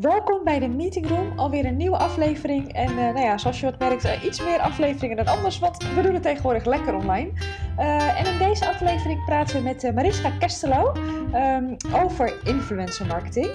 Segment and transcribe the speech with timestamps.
[0.00, 2.72] Welkom bij de Meeting Room, alweer een nieuwe aflevering.
[2.72, 5.94] En uh, nou ja, zoals je wat merkt, uh, iets meer afleveringen dan anders, want
[5.94, 7.32] we doen het tegenwoordig lekker online.
[7.78, 10.92] Uh, en in deze aflevering praten we met Mariska Kestelo
[11.34, 13.50] um, over influencer marketing.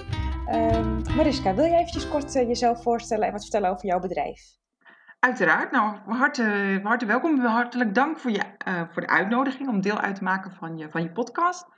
[0.52, 4.40] Um, Mariska, wil je eventjes kort jezelf voorstellen en wat vertellen over jouw bedrijf?
[5.18, 5.70] Uiteraard.
[5.70, 7.40] Nou, harte, harte welkom.
[7.40, 8.42] Hartelijk dank voor, je,
[8.90, 11.73] voor de uitnodiging om deel uit te maken van je, van je podcast.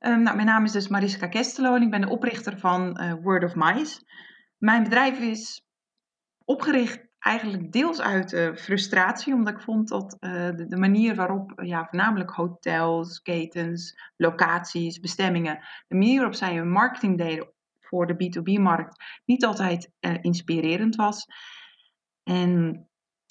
[0.00, 3.14] Um, nou, mijn naam is dus Mariska Kestelo en ik ben de oprichter van uh,
[3.22, 4.02] Word of Mice.
[4.58, 5.62] Mijn bedrijf is
[6.44, 11.84] opgericht eigenlijk deels uit uh, frustratie, omdat ik vond dat de, de, manier waarop ja,
[11.84, 19.04] voornamelijk hotels, ketens, locaties, bestemmingen, de manier waarop zij hun marketing deden voor de B2B-markt
[19.24, 19.90] niet altijd
[20.20, 21.26] inspirerend was.
[22.22, 22.88] En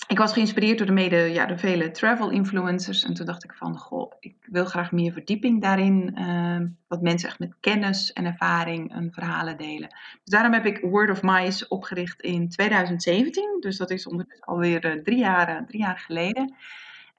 [0.08, 3.04] ik was geïnspireerd door de, mede, ja, de vele travel influencers.
[3.04, 6.16] En toen dacht ik van, goh, ik wil graag meer verdieping daarin.
[6.18, 9.90] Uh, dat mensen echt met kennis en ervaring hun verhalen delen.
[9.90, 13.58] Dus daarom heb ik Word of Mice opgericht in 2017.
[13.60, 16.56] Dus dat is ondertussen alweer uh, drie, jaar, drie jaar geleden.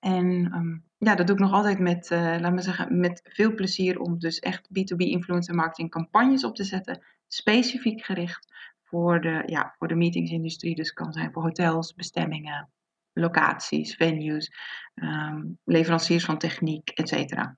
[0.00, 3.54] En um, ja, dat doe ik nog altijd met, uh, laat me zeggen, met veel
[3.54, 7.02] plezier om dus echt B2B influencer marketing campagnes op te zetten.
[7.28, 8.52] Specifiek gericht
[8.88, 10.74] voor de, ja, voor de meetingsindustrie.
[10.74, 12.70] Dus kan zijn voor hotels, bestemmingen,
[13.12, 14.50] locaties, venues,
[14.94, 17.56] um, leveranciers van techniek, et cetera.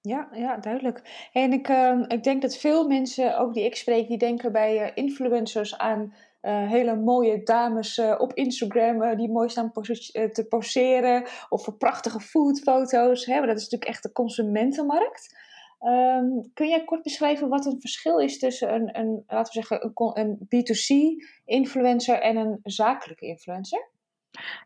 [0.00, 1.28] Ja, ja, duidelijk.
[1.32, 4.82] En ik, uh, ik denk dat veel mensen, ook die ik spreek, die denken bij
[4.82, 11.24] uh, influencers aan uh, hele mooie dames uh, op Instagram die mooi staan te poseren.
[11.48, 13.26] Of voor prachtige foodfoto's.
[13.26, 13.38] Hè?
[13.38, 15.43] Maar dat is natuurlijk echt de consumentenmarkt.
[15.86, 19.92] Um, kun jij kort beschrijven wat het verschil is tussen een, een laten we zeggen,
[19.94, 23.92] een, een B2C-influencer en een zakelijke influencer?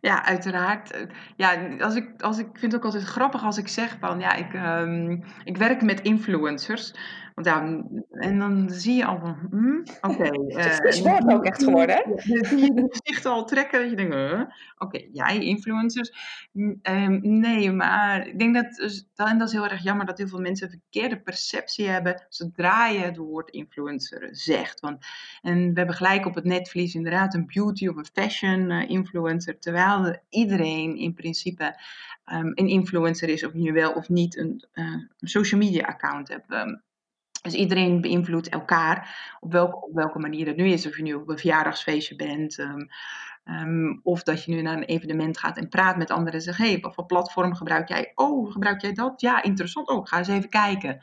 [0.00, 1.06] Ja, uiteraard.
[1.36, 4.34] Ja, als ik, als ik vind het ook altijd grappig als ik zeg van ja,
[4.34, 6.92] ik, um, ik werk met influencers.
[7.38, 9.78] Want ja, en dan zie je al van, hm,
[10.10, 10.26] oké.
[10.26, 10.30] Okay,
[10.64, 12.02] het is uh, ook echt geworden, hè?
[12.34, 14.46] Dan zie je de gezichten al trekken dat je denkt, oké,
[14.78, 16.12] okay, jij influencers?
[16.52, 20.28] Um, nee, maar ik denk dat, dus, en dat is heel erg jammer, dat heel
[20.28, 24.80] veel mensen een verkeerde perceptie hebben zodra je het woord influencer zegt.
[24.80, 25.06] Want,
[25.42, 29.58] en we hebben gelijk op het netvlies inderdaad een beauty of een fashion uh, influencer,
[29.58, 31.80] terwijl iedereen in principe
[32.32, 34.84] um, een influencer is, of je wel of niet een, uh,
[35.18, 36.52] een social media account hebt.
[36.52, 36.86] Um,
[37.50, 40.86] dus iedereen beïnvloedt elkaar op welke, op welke manier het nu is.
[40.86, 42.58] Of je nu op een verjaardagsfeestje bent.
[42.58, 42.88] Um,
[43.44, 46.34] um, of dat je nu naar een evenement gaat en praat met anderen.
[46.34, 48.12] En zegt, hey, wat voor platform gebruik jij?
[48.14, 49.20] Oh, gebruik jij dat?
[49.20, 49.88] Ja, interessant.
[49.88, 51.00] Oh, ga eens even kijken.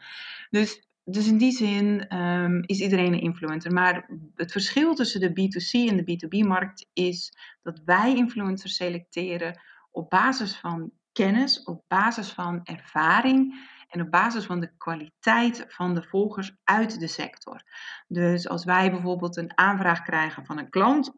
[0.49, 3.71] Dus, dus in die zin um, is iedereen een influencer.
[3.71, 10.09] Maar het verschil tussen de B2C en de B2B-markt is dat wij influencers selecteren op
[10.09, 13.55] basis van kennis, op basis van ervaring
[13.87, 17.61] en op basis van de kwaliteit van de volgers uit de sector.
[18.07, 21.13] Dus als wij bijvoorbeeld een aanvraag krijgen van een klant,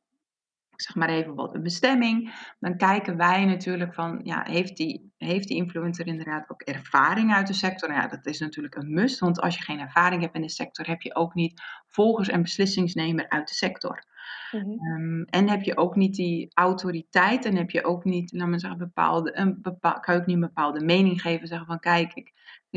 [0.78, 5.14] ik zeg maar even wat een bestemming, dan kijken wij natuurlijk van, ja, heeft die,
[5.18, 7.90] heeft die influencer inderdaad ook ervaring uit de sector?
[7.90, 10.50] Nou ja, dat is natuurlijk een must, want als je geen ervaring hebt in de
[10.50, 14.04] sector, heb je ook niet volgers en beslissingsnemer uit de sector.
[14.52, 14.86] Mm-hmm.
[14.86, 18.60] Um, en heb je ook niet die autoriteit en heb je ook niet, laat me
[18.60, 21.48] zeggen, bepaalde, een bepaal, kan je ook niet een bepaalde mening geven.
[21.48, 22.34] Zeggen van kijk, ik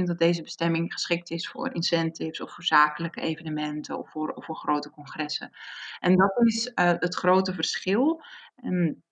[0.06, 4.90] dat deze bestemming geschikt is voor incentives of voor zakelijke evenementen of voor, voor grote
[4.90, 5.50] congressen.
[6.00, 8.22] En dat is uh, het grote verschil.
[8.64, 9.02] Um,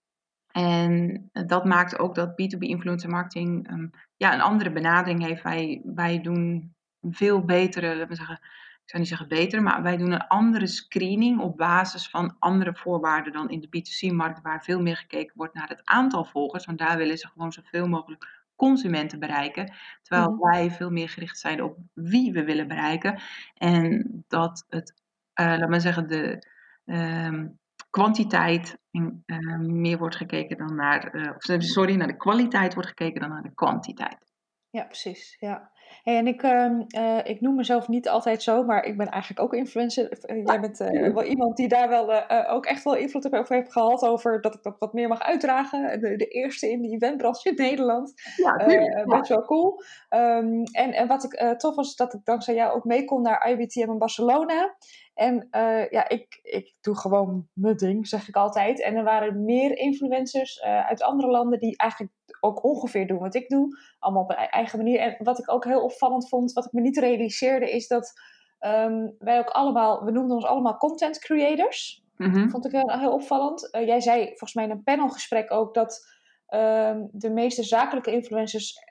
[0.53, 5.43] en dat maakt ook dat B2B influencer marketing um, ja, een andere benadering heeft.
[5.43, 8.41] Wij, wij doen een veel betere, laten we zeggen,
[8.88, 12.75] ik zou niet zeggen beter, maar wij doen een andere screening op basis van andere
[12.75, 16.66] voorwaarden dan in de B2C-markt, waar veel meer gekeken wordt naar het aantal volgers.
[16.66, 19.72] Want daar willen ze gewoon zoveel mogelijk consumenten bereiken.
[20.02, 20.41] Terwijl mm.
[20.41, 23.20] wij veel meer gericht zijn op wie we willen bereiken.
[23.54, 24.94] En dat het,
[25.41, 26.46] uh, laat maar zeggen, de
[26.84, 27.44] uh,
[27.91, 33.30] kwantiteit uh, meer wordt gekeken dan naar, uh, sorry, naar de kwaliteit wordt gekeken dan
[33.30, 34.32] naar de kwantiteit.
[34.70, 35.36] Ja, precies.
[35.40, 35.70] Ja.
[36.03, 39.43] Hey, en ik, uh, uh, ik noem mezelf niet altijd zo, maar ik ben eigenlijk
[39.43, 40.12] ook influencer.
[40.12, 43.56] Eh, jij bent uh, wel iemand die daar wel ook echt wel invloed op over
[43.56, 44.02] heeft gehad.
[44.02, 46.00] Over dat ik ook wat meer mag uitdragen.
[46.00, 48.12] De, de eerste in de eventbranche in Nederland.
[48.37, 49.82] Ja, best wel cool.
[50.11, 53.50] Um, en, en wat ik tof was, dat ik dankzij jou ook mee kon naar
[53.50, 54.76] IBTM in Barcelona.
[55.19, 58.82] En uh, ja, ik, ik doe gewoon mijn ding, zeg ik altijd.
[58.82, 63.35] En er waren meer influencers uh, uit andere landen die eigenlijk ook ongeveer doen wat
[63.35, 63.79] ik doe.
[63.99, 65.00] Allemaal op een eigen manier.
[65.00, 68.12] En wat ik ook heel opvallend vond, wat ik me niet realiseerde, is dat
[68.61, 72.06] um, wij ook allemaal, we noemden ons allemaal content creators.
[72.17, 72.50] Mm -hmm.
[72.50, 73.69] Vond ik heel, heel opvallend.
[73.75, 76.06] Uh, jij zei volgens mij in een panelgesprek ook dat
[76.55, 78.87] um, de meeste zakelijke influencers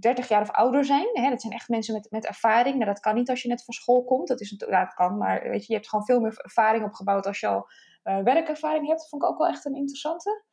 [0.00, 1.08] 30 jaar of ouder zijn.
[1.12, 1.30] Hè?
[1.30, 2.74] Dat zijn echt mensen met, met ervaring.
[2.74, 4.28] Nou, dat kan niet als je net van school komt.
[4.28, 7.40] Dat, is, dat kan, maar weet je, je hebt gewoon veel meer ervaring opgebouwd als
[7.40, 7.68] je al
[8.02, 8.98] werkervaring hebt.
[8.98, 10.44] Dat vond ik ook wel echt een interessante.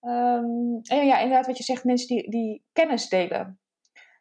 [0.00, 3.58] Um, en ja, inderdaad, wat je zegt, mensen die, die kennis delen.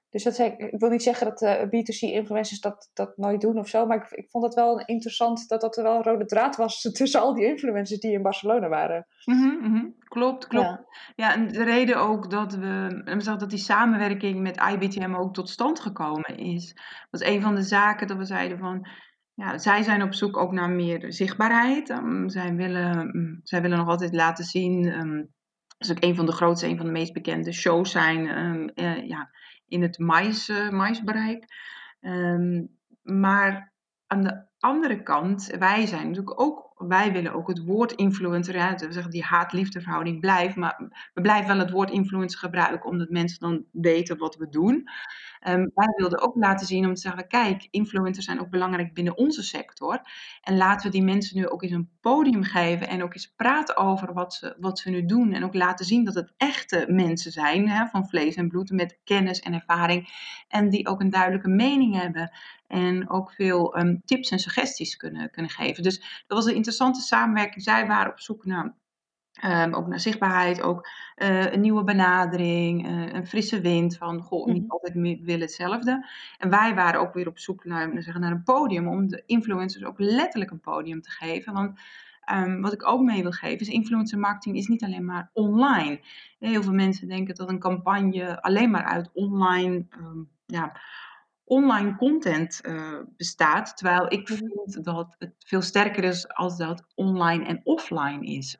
[0.09, 3.67] Dus dat zei, ik wil niet zeggen dat uh, B2C-influencers dat, dat nooit doen of
[3.67, 6.55] zo, maar ik, ik vond het wel interessant dat dat er wel een rode draad
[6.55, 9.07] was tussen al die influencers die in Barcelona waren.
[9.25, 10.65] Mm -hmm, Klopt, klopt.
[10.67, 10.85] Ja.
[11.15, 11.33] ja.
[11.33, 16.37] en de reden ook dat we, dat die samenwerking met IBTM ook tot stand gekomen
[16.37, 16.75] is,
[17.09, 18.87] was een van de zaken dat we zeiden van,
[19.33, 21.89] ja, zij zijn op zoek ook naar meer zichtbaarheid.
[21.89, 25.29] Um, zij, willen, um, zij willen nog altijd laten zien um, dat
[25.77, 29.07] is ook een van de grootste, een van de meest bekende shows zijn um, uh,
[29.07, 29.29] ja,
[29.67, 31.45] in het mais, uh, maisbereik.
[32.01, 33.73] Um, maar
[34.07, 38.53] aan de andere kant, wij zijn natuurlijk ook, wij willen ook het woord influencer,
[38.87, 43.09] we zeggen die haat-liefde verhouding blijft, maar we blijven wel het woord influencer gebruiken, omdat
[43.09, 44.89] mensen dan weten wat we doen.
[45.47, 49.17] Um, wij wilden ook laten zien om te zeggen, kijk, influencers zijn ook belangrijk binnen
[49.17, 50.01] onze sector.
[50.41, 53.77] En laten we die mensen nu ook eens een podium geven en ook eens praten
[53.77, 55.33] over wat ze, wat ze nu doen.
[55.33, 58.99] En ook laten zien dat het echte mensen zijn, hè, van vlees en bloed, met
[59.03, 60.09] kennis en ervaring.
[60.47, 62.31] En die ook een duidelijke mening hebben.
[62.67, 65.83] En ook veel um, tips en suggesties kunnen, kunnen geven.
[65.83, 67.63] Dus dat was een interessante samenwerking.
[67.63, 68.75] Zij waren op zoek naar
[69.45, 70.87] Um, ook naar zichtbaarheid, ook
[71.17, 74.71] uh, een nieuwe benadering, uh, een frisse wind van, goh, niet mhm.
[74.71, 76.07] altijd willen hetzelfde.
[76.37, 79.83] En wij waren ook weer op zoek naar, zeggen, naar een podium, om de influencers
[79.83, 81.53] ook letterlijk een podium te geven.
[81.53, 81.79] Want
[82.33, 85.99] um, wat ik ook mee wil geven is, influencer marketing is niet alleen maar online.
[86.39, 90.79] Heel veel mensen denken dat een campagne alleen maar uit online, um, ja,
[91.43, 93.77] online content uh, bestaat.
[93.77, 94.37] Terwijl ik mhm.
[94.37, 98.57] vind dat het veel sterker is als dat online en offline is.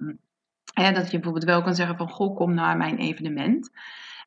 [0.77, 3.69] Dat je bijvoorbeeld wel kan zeggen van, goh, kom naar mijn evenement.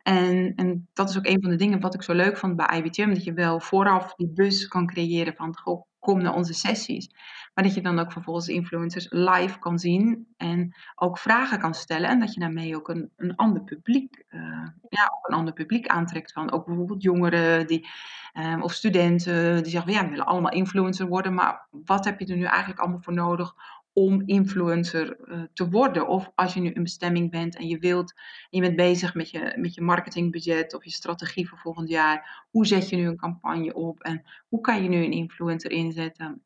[0.02, 2.78] En, en dat is ook een van de dingen wat ik zo leuk vond bij
[2.78, 7.14] IBTM, dat je wel vooraf die bus kan creëren van, goh, kom naar onze sessies.
[7.54, 12.10] Maar dat je dan ook vervolgens influencers live kan zien en ook vragen kan stellen.
[12.10, 14.40] En dat je daarmee ook een, een ander publiek, uh,
[14.88, 16.32] ja, een ander publiek aantrekt.
[16.32, 17.88] Van ook bijvoorbeeld jongeren die,
[18.34, 21.34] um, of studenten die zeggen, ja, we willen allemaal influencer worden.
[21.34, 23.54] Maar wat heb je er nu eigenlijk allemaal voor nodig
[23.92, 26.08] om influencer uh, te worden.
[26.08, 28.14] Of als je nu een bestemming bent en je wilt,
[28.50, 32.46] je bent bezig met je, met je marketingbudget of je strategie voor volgend jaar.
[32.50, 36.42] Hoe zet je nu een campagne op en hoe kan je nu een influencer inzetten?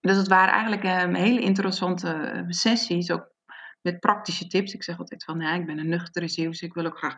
[0.00, 3.34] Dus het waren eigenlijk um, hele interessante uh, sessies, ook
[3.82, 4.74] met praktische tips.
[4.74, 7.16] Ik zeg altijd van, ja, ik ben een nuchtere ziel, dus ik wil ook graag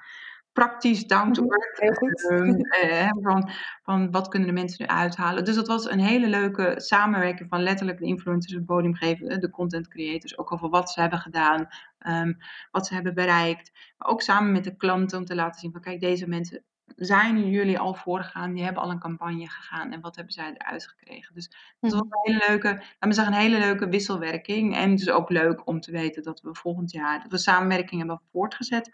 [0.52, 1.80] praktisch, down to mhm, earth.
[1.80, 2.30] Heel goed.
[2.30, 2.56] Um,
[2.90, 3.50] uh, van,
[3.82, 5.44] van wat kunnen de mensen nu uithalen.
[5.44, 9.50] Dus dat was een hele leuke samenwerking van letterlijk de influencers, het podium geven, de
[9.50, 11.68] content creators, ook over wat ze hebben gedaan,
[12.06, 12.36] um,
[12.70, 13.72] wat ze hebben bereikt.
[13.96, 16.64] Maar ook samen met de klanten om te laten zien van kijk, deze mensen
[16.96, 20.88] zijn jullie al voorgegaan, die hebben al een campagne gegaan en wat hebben zij eruit
[20.88, 21.34] gekregen.
[21.34, 21.48] Dus
[21.80, 22.02] dat was mhm.
[22.02, 24.76] een hele leuke, laten we zeggen, een hele leuke wisselwerking.
[24.76, 28.00] En het is ook leuk om te weten dat we volgend jaar, dat we samenwerking
[28.00, 28.90] hebben voortgezet.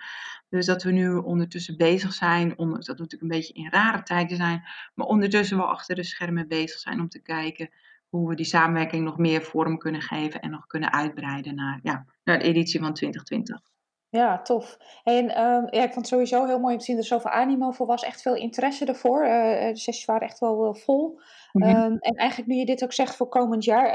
[0.49, 4.03] Dus dat we nu ondertussen bezig zijn, ondanks dat we natuurlijk een beetje in rare
[4.03, 4.63] tijden zijn,
[4.95, 7.71] maar ondertussen wel achter de schermen bezig zijn om te kijken
[8.09, 12.07] hoe we die samenwerking nog meer vorm kunnen geven en nog kunnen uitbreiden naar, ja,
[12.25, 13.74] naar de editie van 2020.
[14.15, 14.79] Ja, tof.
[15.05, 17.31] En um, ja, ik vond het sowieso heel mooi om te zien dat er zoveel
[17.31, 18.03] animo voor was.
[18.03, 19.25] Echt veel interesse ervoor.
[19.25, 19.31] Uh,
[19.69, 21.21] de sessies waren echt wel uh, vol.
[21.53, 21.83] Mm -hmm.
[21.83, 23.89] um, en eigenlijk nu je dit ook zegt voor komend jaar,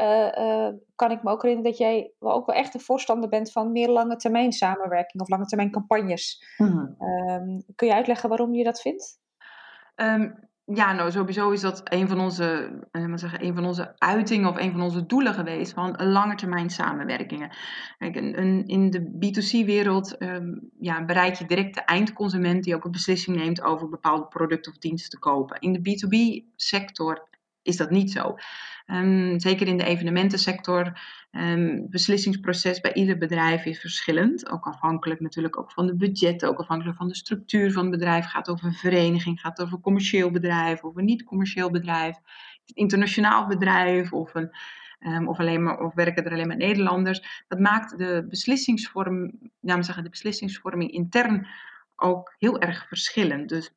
[0.96, 3.72] kan ik me ook herinneren dat jij wel ook wel echt een voorstander bent van
[3.72, 6.44] meer lange termijn samenwerking of lange termijn campagnes.
[6.58, 6.96] Mm -hmm.
[7.30, 9.20] um, kun je uitleggen waarom je dat vindt?
[10.74, 14.58] Ja, nou sowieso is dat een van onze, eh, zeggen, een van onze uitingen of
[14.58, 17.50] een van onze doelen geweest van lange termijn samenwerkingen.
[17.98, 22.92] Kijk, een, in de B2C-wereld um, ja, bereik je direct de eindconsument die ook een
[22.92, 25.60] beslissing neemt over bepaalde producten of diensten te kopen.
[25.60, 27.28] In de B2B-sector
[27.62, 28.36] is dat niet zo.
[28.88, 31.00] Um, zeker in de evenementensector
[31.32, 34.50] Um, beslissingsproces bij ieder bedrijf is verschillend.
[34.50, 38.26] Ook afhankelijk natuurlijk ook van de budgetten, ook afhankelijk van de structuur van het bedrijf.
[38.26, 42.16] Gaat over een vereniging, gaat over een commercieel bedrijf of een niet-commercieel bedrijf.
[42.16, 44.50] Een internationaal bedrijf of, een,
[45.00, 47.44] um, of, alleen maar, of werken er alleen maar Nederlanders.
[47.48, 51.48] Dat maakt de beslissingsvorm, nou, zeggen, de beslissingsvorming intern
[51.96, 53.50] ook heel erg verschillend.
[53.50, 53.74] Dus.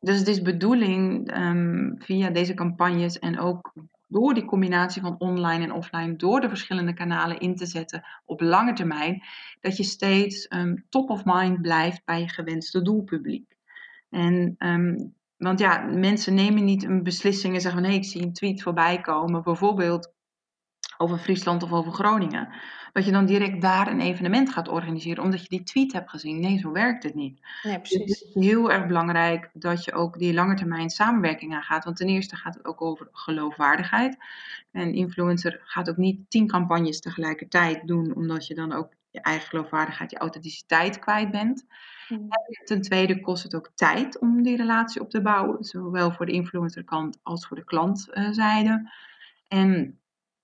[0.00, 3.72] Dus het is bedoeling um, via deze campagnes en ook
[4.06, 8.40] door die combinatie van online en offline, door de verschillende kanalen in te zetten op
[8.40, 9.22] lange termijn,
[9.60, 13.56] dat je steeds um, top of mind blijft bij je gewenste doelpubliek.
[14.10, 18.10] En, um, want ja, mensen nemen niet een beslissing en zeggen van hé, hey, ik
[18.10, 20.12] zie een tweet voorbij komen, bijvoorbeeld
[20.98, 22.48] over Friesland of over Groningen,
[22.92, 26.40] dat je dan direct daar een evenement gaat organiseren omdat je die tweet hebt gezien.
[26.40, 27.40] Nee, zo werkt het niet.
[27.62, 28.22] Nee, Dus het precies.
[28.22, 31.84] is heel erg belangrijk dat je ook die langetermijn samenwerking aangaat.
[31.84, 34.16] Want ten eerste gaat het ook over geloofwaardigheid.
[34.72, 39.48] Een influencer gaat ook niet tien campagnes tegelijkertijd doen, omdat je dan ook je eigen
[39.48, 41.66] geloofwaardigheid, je authenticiteit kwijt bent.
[42.08, 42.28] En
[42.64, 46.32] ten tweede kost het ook tijd om die relatie op te bouwen, zowel voor de
[46.32, 48.90] influencerkant als voor de klantzijde.
[49.48, 49.98] En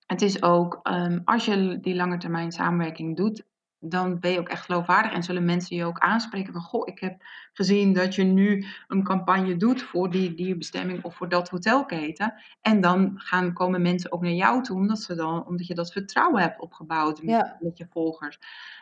[0.05, 3.43] het is ook, um, als je die langetermijn samenwerking doet,
[3.79, 6.99] dan ben je ook echt geloofwaardig en zullen mensen je ook aanspreken van, goh, ik
[6.99, 11.49] heb gezien dat je nu een campagne doet voor die, die bestemming of voor dat
[11.49, 12.33] hotelketen.
[12.61, 15.91] En dan gaan, komen mensen ook naar jou toe, omdat, ze dan, omdat je dat
[15.91, 17.57] vertrouwen hebt opgebouwd met, Ja.
[17.59, 18.39] met je volgers.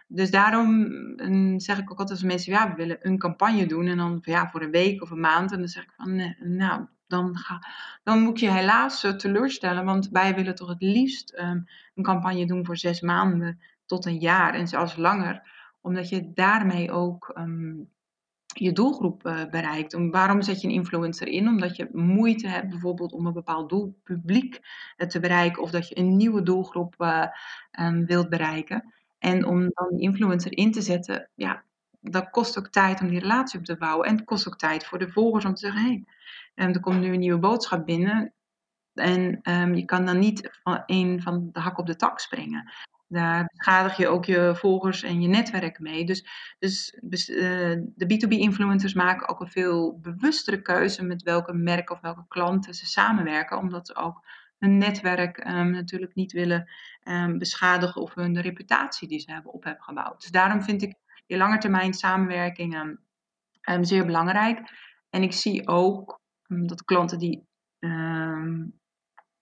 [0.08, 0.70] Dus daarom
[1.18, 4.20] um, zeg ik ook altijd als mensen, ja, we willen een campagne doen en dan
[4.22, 5.52] ja, voor een week of een maand.
[5.52, 7.68] En dan zeg ik van, nou, dan, ga,
[8.04, 12.46] dan moet je helaas uh, teleurstellen, want wij willen toch het liefst um, een campagne
[12.46, 17.90] doen voor zes maanden tot een jaar en zelfs langer, omdat je daarmee ook um,
[18.46, 19.94] je doelgroep uh, bereikt.
[19.94, 21.48] Om, waarom zet je een influencer in?
[21.48, 24.60] Omdat je moeite hebt bijvoorbeeld om een bepaald doelpubliek
[24.98, 26.96] uh, te bereiken of dat je een nieuwe doelgroep
[27.80, 28.94] um, wilt bereiken.
[29.20, 31.64] En om dan die influencer in te zetten, ja,
[32.02, 34.08] dat kost ook tijd om die relatie op te bouwen.
[34.08, 36.04] En het kost ook tijd voor de volgers om te zeggen, hé,
[36.56, 38.34] er komt nu een nieuwe boodschap binnen.
[38.94, 40.84] En um, je kan dan niet van
[41.22, 42.72] van de hak op de tak springen.
[43.08, 46.06] Daar beschadig je ook je volgers en je netwerk mee.
[46.06, 46.28] Dus,
[46.60, 52.26] dus, uh, de B2B-influencers maken ook een veel bewustere keuze met welke merken of welke
[52.28, 53.58] klanten ze samenwerken.
[53.58, 54.26] Omdat ze ook
[54.58, 56.70] hun netwerk um, natuurlijk niet willen
[57.04, 60.22] um, beschadigen of hun reputatie die ze hebben op hebben gebouwd.
[60.22, 60.96] Dus daarom vind ik
[61.26, 62.98] die langetermijn samenwerking
[63.82, 64.60] zeer belangrijk.
[65.10, 66.22] En ik zie ook
[66.66, 67.48] dat klanten die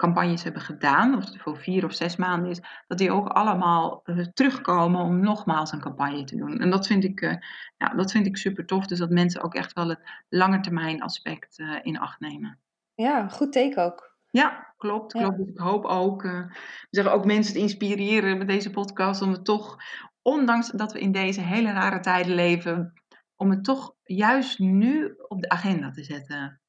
[0.02, 4.02] campagnes hebben gedaan, of het voor vier of zes maanden is, dat die ook allemaal
[4.06, 6.60] uh, terugkomen om nogmaals een campagne te doen.
[6.60, 7.36] En dat vind ik, uh,
[7.78, 8.86] ja, dat vind ik super tof.
[8.86, 10.00] Dus dat mensen ook echt wel het
[10.30, 12.60] langetermijn aspect uh, in acht nemen.
[12.96, 14.16] Ja, goed teken ook.
[14.30, 15.12] Ja, klopt.
[15.12, 15.38] klopt.
[15.38, 15.44] Ja.
[15.44, 16.48] Dus ik hoop ook, we
[16.90, 19.78] zeggen ook mensen te inspireren met deze podcast om het toch,
[20.22, 22.94] ondanks dat we in deze hele rare tijden leven,
[23.36, 26.61] om het toch juist nu op de agenda te zetten.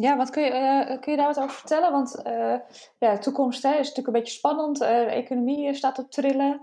[0.00, 1.92] Ja, wat kun je, uh, kun je daar wat over vertellen?
[1.92, 2.56] Want uh,
[2.98, 4.82] ja, de toekomst hè, is natuurlijk een beetje spannend.
[4.82, 6.60] Uh, de economie staat op trillen.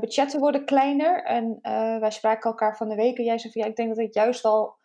[0.00, 1.24] budgetten worden kleiner.
[1.24, 1.58] En
[2.00, 3.18] wij spraken elkaar van de week.
[3.18, 4.76] En jij zei van ja, ik denk dat het juist wel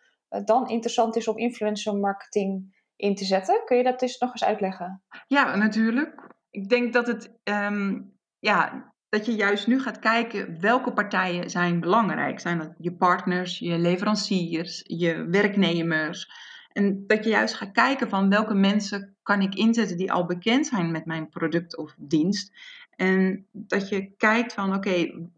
[0.44, 3.62] dan interessant is om influencer marketing in te zetten.
[3.64, 5.02] Kun je dat eens nog eens uitleggen?
[5.26, 6.32] Ja, natuurlijk.
[6.50, 11.80] Ik denk dat het um, ja, dat je juist nu gaat kijken welke partijen zijn
[11.80, 12.40] belangrijk.
[12.40, 16.52] Zijn dat je partners, je leveranciers, je werknemers?
[16.74, 20.66] En dat je juist gaat kijken van welke mensen kan ik inzetten die al bekend
[20.66, 22.52] zijn met mijn product of dienst.
[22.96, 25.28] En dat je kijkt van oké,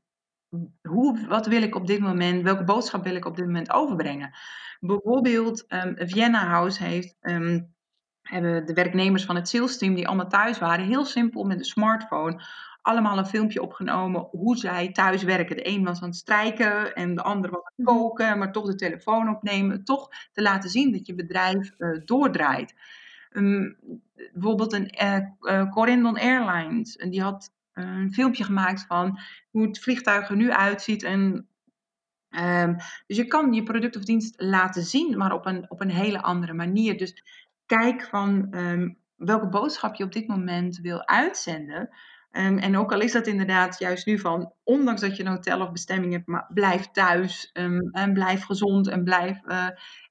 [0.83, 4.35] hoe, wat wil ik op dit moment, welke boodschap wil ik op dit moment overbrengen?
[4.81, 7.75] Bijvoorbeeld um, Vienna House heeft, um,
[8.23, 11.65] hebben de werknemers van het sales team die allemaal thuis waren, heel simpel met een
[11.65, 12.43] smartphone,
[12.87, 15.57] allemaal een filmpje opgenomen hoe zij thuis werken.
[15.57, 18.67] De een was aan het strijken en de ander was aan het koken, maar toch
[18.67, 19.85] de telefoon opnemen.
[19.85, 22.75] Toch te laten zien dat je bedrijf uh, doordraait.
[23.33, 23.77] Um,
[24.33, 29.19] bijvoorbeeld een uh, uh, Corendon Airlines, en die had een filmpje gemaakt van
[29.51, 31.03] hoe het vliegtuig er nu uitziet.
[31.03, 31.49] En,
[32.31, 32.77] um,
[33.07, 36.23] dus je kan je product of dienst laten zien, maar op een, op een hele
[36.23, 36.99] andere manier.
[36.99, 37.25] Dus
[37.67, 41.91] kijk van um, welke boodschap je op dit moment wil uitzenden.
[42.37, 45.73] En ook al is dat inderdaad juist nu van, ondanks dat je een hotel of
[45.73, 49.69] bestemming hebt, maar blijf thuis um, en blijf gezond en blijf uh,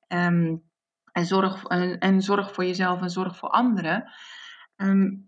[0.08, 0.63] um,
[1.12, 4.12] en, zorg, en, en, zorg voor jezelf en zorg voor anderen.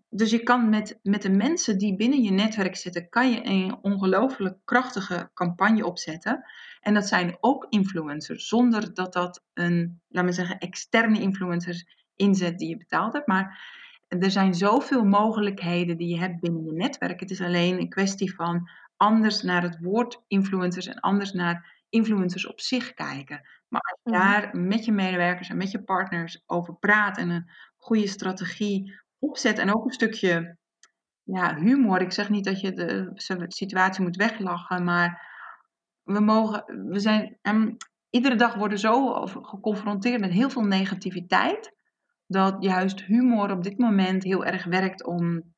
[0.09, 3.77] dus je kan met, met de mensen die binnen je netwerk zitten, kan je een
[3.81, 6.45] ongelooflijk krachtige campagne opzetten.
[6.81, 11.85] En dat zijn ook influencers, zonder dat dat een, laten we zeggen, externe influencers
[12.15, 13.27] inzet die je betaald hebt.
[13.27, 13.75] Maar
[14.07, 17.19] er zijn zoveel mogelijkheden die je hebt binnen je netwerk.
[17.19, 22.47] Het is alleen een kwestie van anders naar het woord influencers en anders naar influencers
[22.47, 23.47] op zich kijken.
[23.67, 27.49] Maar als je daar met je medewerkers en met je partners over praat en een
[27.75, 30.57] goede strategie opzet en ook een stukje
[31.23, 32.01] ja, humor.
[32.01, 33.11] Ik zeg niet dat je de
[33.47, 35.35] situatie moet weglachen, maar
[36.03, 37.77] we mogen, we zijn, um,
[38.09, 41.75] iedere dag worden zo geconfronteerd met heel veel negativiteit
[42.27, 45.53] dat juist humor op dit moment heel erg werkt om,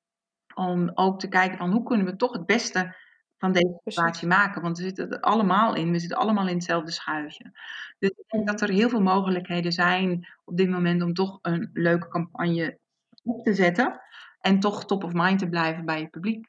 [0.56, 2.96] om ook te kijken van hoe kunnen we toch het beste
[3.38, 4.62] van deze situatie maken.
[4.62, 7.52] Want we zitten er allemaal in, we zitten allemaal in hetzelfde schuitje.
[8.00, 11.70] Dus ik denk dat er heel veel mogelijkheden zijn op dit moment om toch een
[11.74, 12.78] leuke campagne
[13.24, 14.02] op te zetten.
[14.40, 16.48] En toch top of mind te blijven bij je publiek.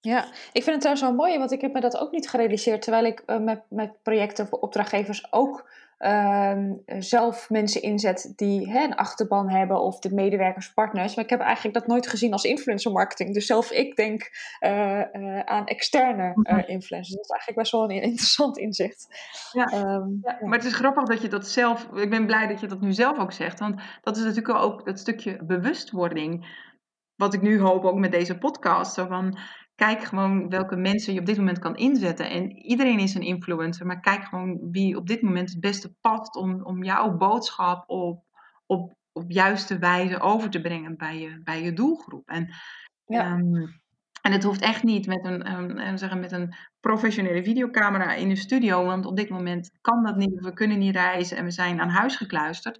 [0.00, 2.82] Ja, ik vind het trouwens wel mooi, want ik heb me dat ook niet gerealiseerd.
[2.82, 5.70] Terwijl ik uh, met, met projecten voor opdrachtgevers ook
[6.00, 6.58] uh,
[6.98, 11.14] zelf mensen inzet die hè, een achterban hebben of de medewerkers, partners.
[11.14, 13.34] Maar ik heb eigenlijk dat nooit gezien als influencer marketing.
[13.34, 14.30] Dus zelf ik denk
[14.60, 16.58] uh, aan externe mhm.
[16.58, 17.14] influencers.
[17.14, 19.06] Dat is eigenlijk best wel een interessant inzicht.
[19.52, 19.94] Ja.
[19.94, 21.88] Um, ja, maar het is grappig dat je dat zelf.
[21.94, 23.58] Ik ben blij dat je dat nu zelf ook zegt.
[23.58, 26.58] Want dat is natuurlijk ook dat stukje bewustwording.
[27.16, 28.94] Wat ik nu hoop ook met deze podcast.
[28.94, 29.38] Zo van,
[29.80, 32.30] kijk gewoon welke mensen je op dit moment kan inzetten.
[32.30, 36.36] En iedereen is een influencer, maar kijk gewoon wie op dit moment het beste past
[36.36, 38.24] om, om jouw boodschap op,
[38.66, 42.28] op, op juiste wijze over te brengen bij je, bij je doelgroep.
[42.28, 42.54] En,
[43.04, 43.24] ja.
[43.24, 43.54] Ehm,
[44.22, 45.52] en het hoeft echt niet met een,
[45.86, 50.16] um, zeggen, met een professionele videocamera in de studio, want op dit moment kan dat
[50.16, 50.40] niet.
[50.40, 52.78] We kunnen niet reizen en we zijn aan huis gekluisterd.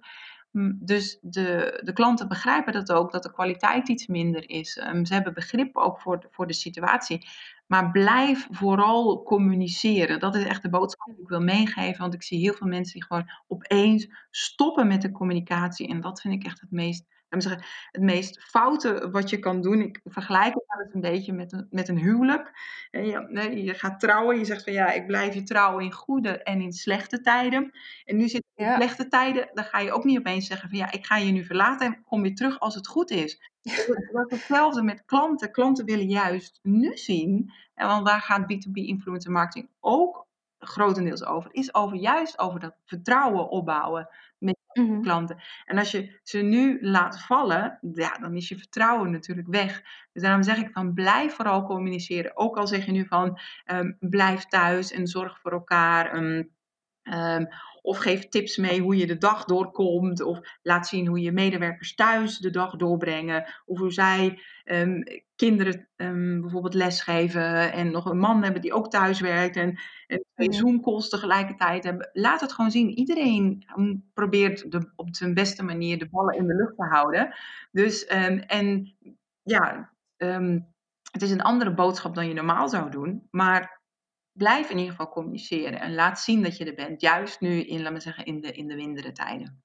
[0.79, 4.77] Dus de, de klanten begrijpen dat ook, dat de kwaliteit iets minder is.
[4.77, 7.27] Um, ze hebben begrip ook voor, voor de situatie.
[7.67, 10.19] Maar blijf vooral communiceren.
[10.19, 12.01] Dat is echt de boodschap die ik wil meegeven.
[12.01, 15.87] Want ik zie heel veel mensen die gewoon opeens stoppen met de communicatie.
[15.87, 17.05] En dat vind ik echt het meest
[17.39, 19.81] zeggen, het meest foute wat je kan doen.
[19.81, 22.51] Ik vergelijk het wel eens een beetje met een, met een huwelijk.
[22.91, 26.61] Je, je gaat trouwen, je zegt van ja, ik blijf je trouwen in goede en
[26.61, 27.71] in slechte tijden.
[28.05, 30.91] En nu zit in slechte tijden, dan ga je ook niet opeens zeggen van ja,
[30.91, 33.49] ik ga je nu verlaten en kom weer terug als het goed is.
[33.61, 35.51] Het is hetzelfde met klanten.
[35.51, 41.53] Klanten willen juist nu zien, en want daar gaat B2B influencer marketing ook grotendeels over,
[41.53, 45.01] is over juist over dat vertrouwen opbouwen met mhm.
[45.01, 45.41] klanten.
[45.65, 49.81] En als je ze nu laat vallen, ja, dan is je vertrouwen natuurlijk weg.
[50.13, 52.37] Dus daarom zeg ik van blijf vooral communiceren.
[52.37, 56.15] Ook al zeg je nu van um, blijf thuis en zorg voor elkaar.
[56.15, 56.51] Um,
[57.03, 57.47] um,
[57.81, 60.21] of geef tips mee hoe je de dag doorkomt.
[60.21, 63.53] Of laat zien hoe je medewerkers thuis de dag doorbrengen.
[63.65, 65.03] Of hoe zij um,
[65.35, 67.71] kinderen um, bijvoorbeeld lesgeven.
[67.71, 69.55] En nog een man hebben die ook thuis werkt.
[69.55, 72.09] En, en twee Zoom-calls tegelijkertijd hebben.
[72.13, 72.89] Laat het gewoon zien.
[72.89, 73.65] Iedereen
[74.13, 77.35] probeert de, op zijn beste manier de ballen in de lucht te houden.
[77.71, 78.95] Dus, en
[79.43, 79.91] ja,
[81.11, 83.27] het is een andere boodschap dan je normaal zou doen.
[83.31, 83.80] Maar
[84.31, 87.01] blijf in ieder geval communiceren en laat zien dat je er bent.
[87.01, 89.63] Juist nu in, laat maar zeggen, in de, in de mindere tijden.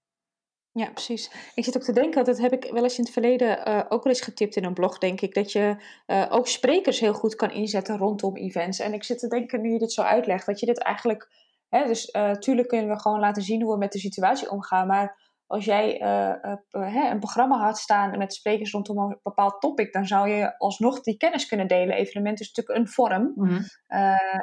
[0.72, 1.31] Ja, precies.
[1.55, 4.05] Ik zit ook te denken, dat heb ik wel eens in het verleden uh, ook
[4.05, 5.76] wel eens getipt in een blog, denk ik, dat je
[6.07, 8.79] uh, ook sprekers heel goed kan inzetten rondom events.
[8.79, 11.29] En ik zit te denken, nu je dit zo uitlegt, dat je dit eigenlijk,
[11.68, 14.87] hè, dus uh, tuurlijk kunnen we gewoon laten zien hoe we met de situatie omgaan,
[14.87, 19.92] maar als jij uh, uh, een programma had staan met sprekers rondom een bepaald topic,
[19.92, 21.96] dan zou je alsnog die kennis kunnen delen.
[21.96, 23.32] Evenement is natuurlijk een vorm.
[23.35, 23.64] Mm -hmm.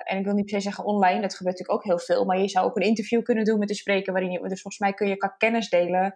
[0.04, 2.26] en ik wil niet per se zeggen online, dat gebeurt natuurlijk ook heel veel.
[2.26, 4.14] Maar je zou ook een interview kunnen doen met de spreker.
[4.14, 6.14] Waarin je, dus volgens mij kun je qua kennis delen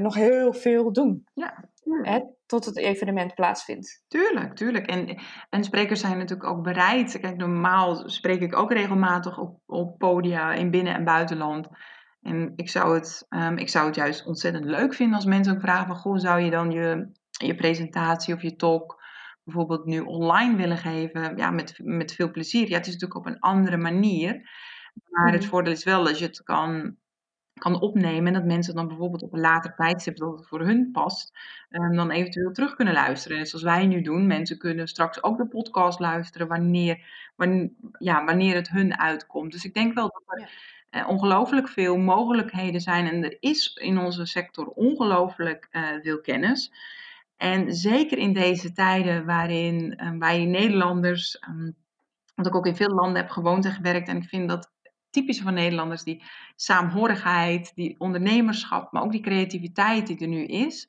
[0.00, 1.24] nog heel veel doen.
[1.34, 1.68] Ja,
[2.02, 4.04] hè, tot het evenement plaatsvindt.
[4.08, 4.86] Tuurlijk, tuurlijk.
[4.86, 5.20] En,
[5.50, 7.20] en sprekers zijn natuurlijk ook bereid.
[7.20, 11.68] Kijk, normaal spreek ik ook regelmatig op, op podia in binnen- en buitenland.
[12.22, 15.60] En ik zou, het, um, ik zou het juist ontzettend leuk vinden als mensen ook
[15.60, 19.02] vragen van, goh, zou je dan je, je presentatie of je talk
[19.44, 21.36] bijvoorbeeld nu online willen geven?
[21.36, 22.68] Ja, met, met veel plezier.
[22.68, 24.50] Ja, het is natuurlijk op een andere manier.
[25.08, 25.50] Maar het mhm.
[25.50, 26.96] voordeel is wel dat je het kan,
[27.52, 30.90] kan opnemen en dat mensen dan bijvoorbeeld op een later tijdstip dat het voor hun
[30.92, 31.38] past,
[31.70, 33.38] um, dan eventueel terug kunnen luisteren.
[33.38, 37.04] En zoals wij nu doen, mensen kunnen straks ook de podcast luisteren wanneer,
[37.36, 39.52] wanneer, ja, wanneer het hun uitkomt.
[39.52, 40.50] Dus ik denk wel dat er
[40.92, 43.06] uh, ongelooflijk veel mogelijkheden zijn.
[43.06, 46.72] En er is in onze sector ongelooflijk uh, veel kennis.
[47.36, 51.76] En zeker in deze tijden waarin uh, wij Nederlanders, um,
[52.34, 54.08] want ik ook in veel landen heb gewoond en gewerkt.
[54.08, 54.70] En ik vind dat
[55.10, 56.22] typisch van Nederlanders, die
[56.56, 60.88] saamhorigheid, die ondernemerschap, maar ook die creativiteit die er nu is.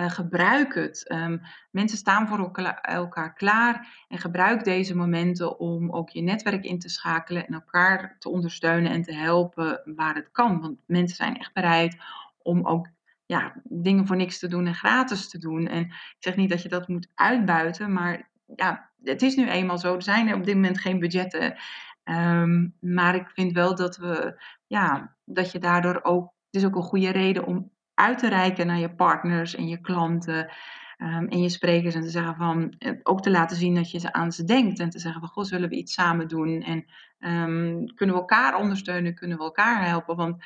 [0.00, 1.10] Uh, gebruik het.
[1.12, 6.78] Um, mensen staan voor elkaar, klaar en gebruik deze momenten om ook je netwerk in
[6.78, 10.60] te schakelen en elkaar te ondersteunen en te helpen waar het kan.
[10.60, 11.96] Want mensen zijn echt bereid
[12.42, 12.88] om ook
[13.26, 15.66] ja, dingen voor niks te doen en gratis te doen.
[15.66, 19.78] En ik zeg niet dat je dat moet uitbuiten, maar ja, het is nu eenmaal
[19.78, 19.94] zo.
[19.94, 21.56] Er zijn op dit moment geen budgetten.
[22.04, 26.76] Um, maar ik vind wel dat we, ja, dat je daardoor ook, het is ook
[26.76, 30.52] een goede reden om uit te reiken naar je partners en je klanten
[30.98, 31.94] um, en je sprekers.
[31.94, 34.78] En te zeggen van, eh, ook te laten zien dat je ze aan ze denkt.
[34.78, 36.62] En te zeggen van, goh, zullen we iets samen doen?
[36.62, 36.84] En
[37.18, 39.14] um, kunnen we elkaar ondersteunen?
[39.14, 40.16] Kunnen we elkaar helpen?
[40.16, 40.44] Want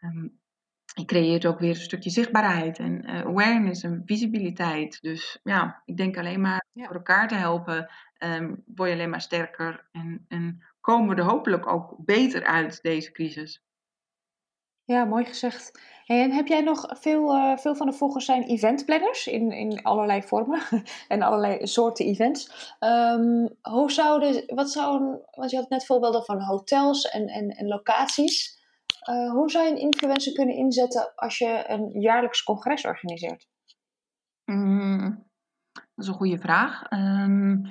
[0.00, 0.38] um,
[0.94, 4.98] je creëert ook weer een stukje zichtbaarheid en uh, awareness en visibiliteit.
[5.02, 6.84] Dus ja, ik denk alleen maar ja.
[6.84, 7.90] voor elkaar te helpen,
[8.66, 13.12] word je alleen maar sterker en, en komen we er hopelijk ook beter uit deze
[13.12, 13.62] crisis.
[14.88, 15.80] Ja, mooi gezegd.
[16.06, 20.22] En heb jij nog veel, uh, veel van de volgers zijn eventplanners in, in allerlei
[20.22, 20.60] vormen
[21.08, 22.74] en allerlei soorten events.
[22.80, 24.74] Um, hoe zouden, wat
[25.30, 28.62] want je had net voorbeelden van hotels en, en, en locaties.
[29.10, 33.48] Uh, hoe zou je een influencer kunnen inzetten als je een jaarlijks congres organiseert?
[34.44, 35.26] Mm,
[35.72, 36.92] dat is een goede vraag.
[36.92, 37.66] Um,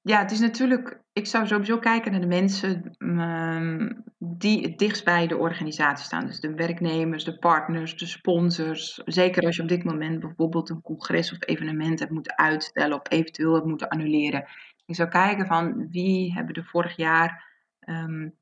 [0.00, 1.03] ja, het is natuurlijk.
[1.14, 6.26] Ik zou sowieso kijken naar de mensen um, die het dichtst bij de organisatie staan.
[6.26, 8.94] Dus de werknemers, de partners, de sponsors.
[9.04, 13.10] Zeker als je op dit moment bijvoorbeeld een congres of evenement hebt moeten uitstellen of
[13.10, 14.44] eventueel hebt moeten annuleren.
[14.86, 17.44] Ik zou kijken van wie hebben er vorig jaar
[17.80, 18.34] um,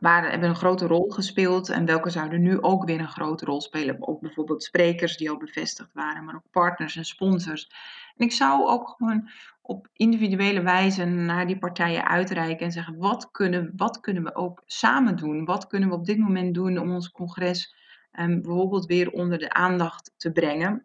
[0.00, 3.60] waar hebben een grote rol gespeeld en welke zouden nu ook weer een grote rol
[3.60, 4.08] spelen.
[4.08, 7.68] Ook bijvoorbeeld sprekers die al bevestigd waren, maar ook partners en sponsors.
[8.16, 9.28] En ik zou ook gewoon
[9.62, 14.62] op individuele wijze naar die partijen uitreiken en zeggen: wat kunnen, wat kunnen we ook
[14.66, 15.44] samen doen?
[15.44, 17.74] Wat kunnen we op dit moment doen om ons congres
[18.12, 20.84] um, bijvoorbeeld weer onder de aandacht te brengen?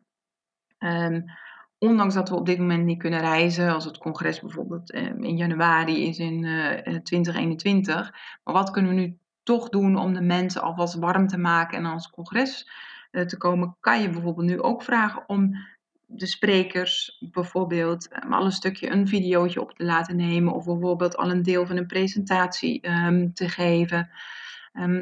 [0.79, 1.25] Um,
[1.79, 5.37] ondanks dat we op dit moment niet kunnen reizen, als het congres bijvoorbeeld um, in
[5.37, 8.13] januari is in uh, eh, 2021.
[8.43, 11.85] Maar wat kunnen we nu toch doen om de mensen alvast warm te maken en
[11.85, 12.69] als congres
[13.11, 13.77] uh, te komen?
[13.79, 15.55] Kan je bijvoorbeeld nu ook vragen om
[16.05, 21.17] de sprekers bijvoorbeeld um, al een stukje een videootje op te laten nemen of bijvoorbeeld
[21.17, 24.09] al een deel van een presentatie um, te geven.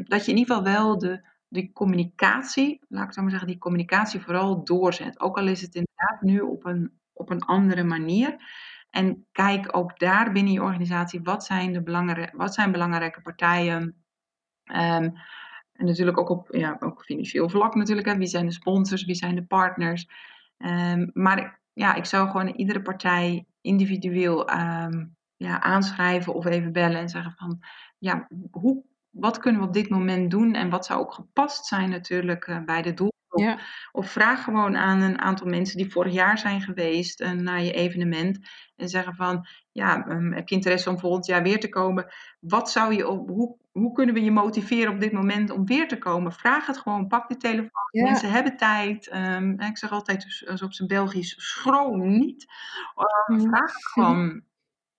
[0.04, 3.58] Dat je in ieder geval wel de, die communicatie, laat ik zo maar zeggen, die
[3.58, 5.20] communicatie vooral doorzet.
[5.20, 8.36] Ook al is het inderdaad nu op een, op een andere manier.
[8.90, 14.02] En kijk ook daar binnen je organisatie, wat zijn, de belangrijke, wat zijn belangrijke partijen?
[14.68, 18.08] en natuurlijk ook op ja, ook financieel vlak natuurlijk.
[18.08, 18.18] Hè.
[18.18, 20.10] Wie zijn de sponsors, wie zijn de partners?
[20.58, 27.00] Um, maar ja, ik zou gewoon iedere partij individueel um, ja, aanschrijven of even bellen
[27.00, 27.60] en zeggen van
[27.98, 28.84] ja, hoe,
[29.20, 32.64] wat kunnen we op dit moment doen en wat zou ook gepast zijn natuurlijk uh,
[32.66, 33.16] bij de doelgroep.
[33.28, 33.60] Ja.
[33.92, 37.72] Of vraag gewoon aan een aantal mensen die vorig jaar zijn geweest uh, naar je
[37.72, 38.40] evenement
[38.76, 42.14] en zeggen van ja, um, heb je interesse om volgend jaar weer te komen?
[42.40, 45.88] Wat zou je op, hoe, hoe kunnen we je motiveren op dit moment om weer
[45.88, 46.32] te komen?
[46.32, 47.90] Vraag het gewoon, pak de telefoon.
[47.92, 48.04] Ja.
[48.04, 49.14] Mensen hebben tijd.
[49.14, 52.46] Um, ik zeg altijd, dus, op zijn Belgisch, schroom niet.
[53.30, 54.42] Uh, vraag het gewoon.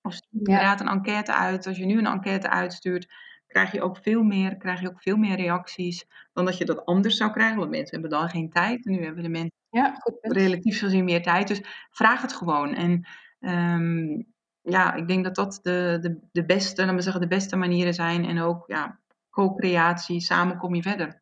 [0.03, 1.67] Of stuur inderdaad een enquête uit.
[1.67, 3.13] Als je nu een enquête uitstuurt,
[3.49, 6.85] krijg je ook veel meer, krijg je ook veel meer reacties dan dat je dat
[6.85, 7.59] anders zou krijgen.
[7.59, 8.87] Want mensen hebben dan geen tijd.
[8.87, 11.49] En nu hebben de mensen ja, relatief gezien meer tijd.
[11.49, 12.75] Dus vraag het gewoon.
[12.75, 13.07] En
[13.41, 14.27] um,
[14.63, 17.95] ja, ik denk dat dat de, de, de beste, laten we zeggen, de beste manieren
[17.95, 18.25] zijn.
[18.25, 18.99] En ook ja,
[19.31, 21.21] co-creatie, samen kom je verder.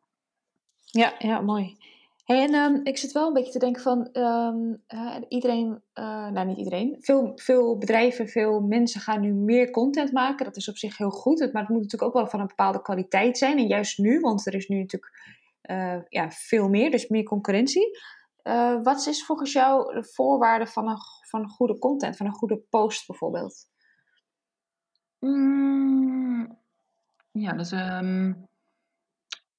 [0.83, 1.77] Ja, ja, mooi.
[2.27, 6.47] Hey, en um, ik zit wel een beetje te denken van uh, iedereen, uh, nou
[6.47, 10.45] niet iedereen, veel, veel bedrijven, veel mensen gaan nu meer content maken.
[10.45, 12.81] Dat is op zich heel goed, maar het moet natuurlijk ook wel van een bepaalde
[12.81, 13.57] kwaliteit zijn.
[13.57, 15.13] En juist nu, want er is nu natuurlijk
[15.61, 17.99] uh, ja, veel meer, dus meer concurrentie.
[18.83, 20.97] wat is volgens jou de voorwaarde van een
[21.29, 23.65] van goede content, van een goede post bijvoorbeeld?
[25.19, 26.57] Mm,
[27.31, 28.46] ja, dus um,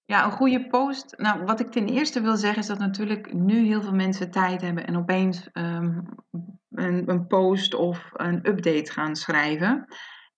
[0.09, 1.15] ja, een goede post.
[1.17, 4.61] Nou, wat ik ten eerste wil zeggen is dat natuurlijk nu heel veel mensen tijd
[4.61, 6.05] hebben en opeens um,
[6.71, 9.87] een, een, post of een update gaan schrijven.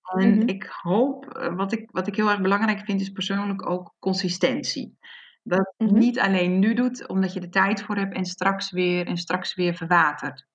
[0.03, 0.49] En mm -hmm.
[0.49, 4.99] ik hoop, eh, wat ik, wat ik heel erg belangrijk vind, is persoonlijk ook consistentie.
[5.43, 5.99] Dat mm -hmm.
[5.99, 9.55] niet alleen nu doet, omdat je er tijd voor hebt en straks weer en straks
[9.55, 10.47] weer verwatert.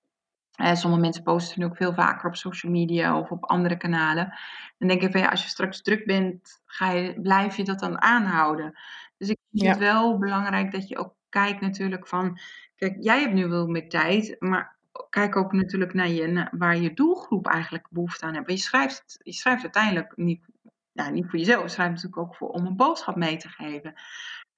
[0.62, 4.34] Uh, sommige mensen posten nu ook veel vaker op social media of op andere kanalen.
[4.78, 7.80] Dan denk ik van ja, als je straks druk bent, ga je, blijf je dat
[7.80, 8.74] dan aanhouden.
[9.18, 9.70] Dus ik vind ja.
[9.70, 12.40] het wel belangrijk dat je ook kijkt natuurlijk van,
[12.76, 14.76] kijk, jij hebt nu wel meer tijd, maar
[15.10, 18.52] kijk ook natuurlijk naar je, naar waar je doelgroep eigenlijk behoefte aan hebt.
[18.52, 20.46] Je schrijft, je schrijft uiteindelijk niet,
[20.94, 23.94] nou, niet voor jezelf, je schrijft natuurlijk ook voor, om een boodschap mee te geven.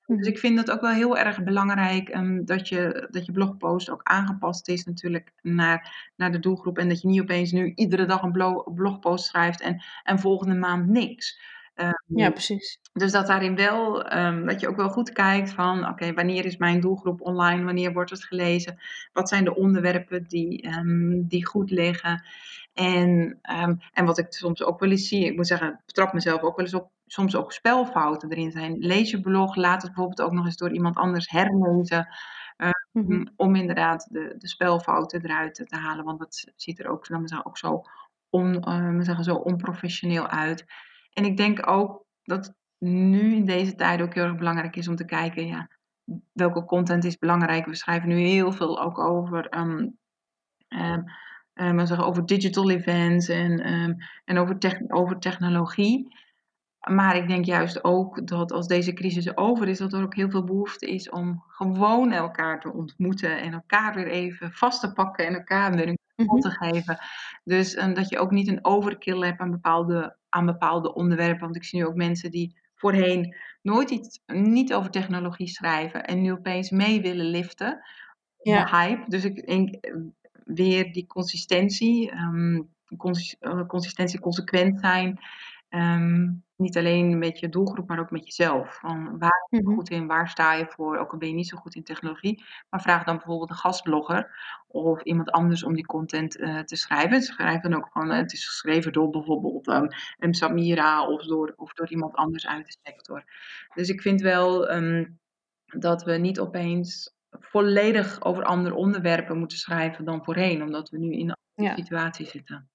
[0.05, 0.27] Dus mhm.
[0.27, 4.03] ik vind het ook wel heel erg belangrijk um, dat, je, dat je blogpost ook
[4.03, 6.77] aangepast is natuurlijk naar, naar de doelgroep.
[6.77, 10.87] En dat je niet opeens nu iedere dag een blogpost schrijft en, en volgende maand
[10.87, 11.39] niks.
[11.79, 12.79] Um, ja, precies.
[12.93, 16.45] Dus dat daarin wel, um, dat je ook wel goed kijkt van, oké, okay, wanneer
[16.45, 18.79] is mijn doelgroep online, wanneer wordt het gelezen,
[19.13, 22.25] wat zijn de onderwerpen die, um, die goed liggen.
[22.73, 23.39] En,
[23.93, 26.55] en wat ik soms ook wel eens zie, ik moet zeggen, ik betrap mezelf ook
[26.55, 28.77] wel eens op, soms ook spelfouten erin zijn.
[28.77, 32.07] Lees je blog, laat het bijvoorbeeld ook nog eens door iemand anders herlezen.
[32.91, 33.29] Mm-hmm.
[33.35, 37.57] Om inderdaad de, de spelfouten eruit te halen, want dat ziet er ook, zeggen, ook
[37.57, 37.81] zo,
[38.29, 40.65] on, uh, zeggen, zo onprofessioneel uit.
[41.17, 44.95] En ik denk ook dat nu in deze tijd ook heel erg belangrijk is om
[44.95, 45.69] te kijken, ja,
[46.32, 47.65] welke content is belangrijk.
[47.65, 49.97] We schrijven nu heel veel ook over, um,
[50.67, 51.03] um,
[51.53, 53.60] um, zeggen, over digital events en,
[54.25, 56.15] en over, over technologie.
[56.89, 60.30] Maar ik denk juist ook dat als deze crisis over is, dat er ook heel
[60.30, 65.25] veel behoefte is om gewoon elkaar te ontmoeten en elkaar weer even vast te pakken
[65.25, 66.49] en elkaar weer een knuffel Mhm.
[66.49, 66.97] te geven.
[67.43, 71.43] Dus dat je ook niet een overkill hebt aan bepaalde, aan bepaalde onderwerpen.
[71.43, 76.21] Want ik zie nu ook mensen die voorheen nooit iets, niet over technologie schrijven en
[76.21, 77.82] nu opeens mee willen liften.
[78.41, 78.63] Ja.
[78.63, 79.10] De hype.
[79.10, 79.95] Dus ik denk eh,
[80.43, 82.62] weer die consistentie, ehm,
[83.39, 85.19] eh, consistentie, consequent zijn.
[85.69, 88.79] Ehm, niet alleen met je doelgroep, maar ook met jezelf.
[88.79, 89.73] Van waar ben je Mhm.
[89.75, 92.43] goed in, waar sta je voor, ook al ben je niet zo goed in technologie.
[92.69, 94.35] Maar vraag dan bijvoorbeeld een gastblogger
[94.67, 97.21] of iemand anders om die content eh, te schrijven.
[97.21, 101.53] Schrijf dan ook gewoon, eh, het is geschreven door bijvoorbeeld um, een Samira of door,
[101.55, 103.23] of door iemand anders uit de sector.
[103.73, 105.05] Dus ik vind wel ehm,
[105.65, 111.11] dat we niet opeens volledig over andere onderwerpen moeten schrijven dan voorheen, omdat we nu
[111.11, 111.75] in een andere Ja.
[111.83, 112.69] situatie zitten.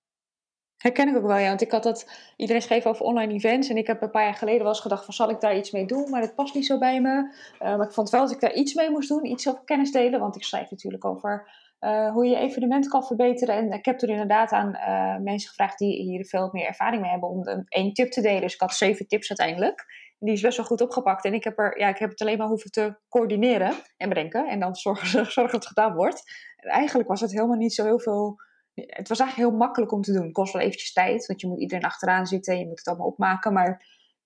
[0.82, 1.48] Herken ik ook wel, ja.
[1.48, 2.10] Want ik had dat...
[2.36, 3.68] Iedereen schreef over online events.
[3.68, 5.14] En ik heb een paar jaar geleden wel eens gedacht van...
[5.14, 6.10] Zal ik daar iets mee doen?
[6.10, 7.08] Maar dat past niet zo bij me.
[7.08, 9.24] Uh, maar ik vond wel dat ik daar iets mee moest doen.
[9.24, 10.20] Iets over kennis delen.
[10.20, 11.50] Want ik schrijf natuurlijk over...
[11.80, 13.54] Uh, hoe je evenement kan verbeteren.
[13.54, 15.78] En ik heb toen inderdaad aan uh, mensen gevraagd...
[15.78, 17.28] die hier veel meer ervaring mee hebben...
[17.28, 18.40] om één tip te delen.
[18.40, 19.84] Dus ik had zeven tips uiteindelijk.
[20.18, 21.24] Die is best wel goed opgepakt.
[21.24, 24.48] En ik heb, er, ja, ik heb het alleen maar hoeven te coördineren en bedenken.
[24.48, 26.22] En dan zorgen, zorgen dat het gedaan wordt.
[26.56, 28.40] En eigenlijk was het helemaal niet zo heel veel
[28.74, 30.22] het was eigenlijk heel makkelijk om te doen.
[30.22, 32.88] Het kost wel eventjes tijd, want je moet iedereen achteraan zitten en je moet het
[32.88, 33.52] allemaal opmaken.
[33.52, 33.68] Maar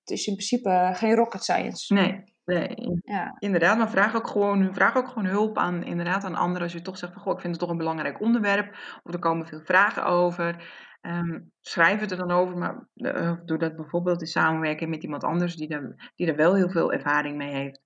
[0.00, 1.94] het is in principe geen rocket science.
[1.94, 3.00] Nee, nee.
[3.04, 3.36] Ja.
[3.38, 3.78] inderdaad.
[3.78, 6.62] Maar vraag ook, gewoon, vraag ook gewoon hulp aan, inderdaad, aan anderen.
[6.62, 8.76] Als je toch zegt van, goh, ik vind het toch een belangrijk onderwerp.
[9.02, 10.84] Of er komen veel vragen over.
[11.00, 15.24] Um, schrijf het er dan over, maar uh, doe dat bijvoorbeeld in samenwerking met iemand
[15.24, 17.80] anders die er, die er wel heel veel ervaring mee heeft.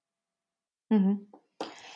[0.86, 1.28] Mm-hmm.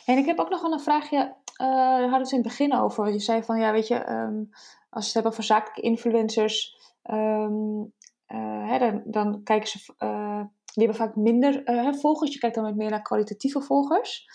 [0.05, 1.35] En ik heb ook nog wel een vraagje.
[1.57, 3.11] Daar hadden we het in het begin over.
[3.11, 4.49] Je zei van, ja, weet je, um,
[4.89, 6.77] als we het hebben over zakelijke influencers,
[7.11, 7.93] um,
[8.27, 10.41] uh, hè, dan, dan, kijken ze, uh,
[10.73, 11.63] die hebben vaak minder
[11.99, 12.33] volgers.
[12.33, 14.25] Je kijkt dan met meer naar kwalitatieve volgers.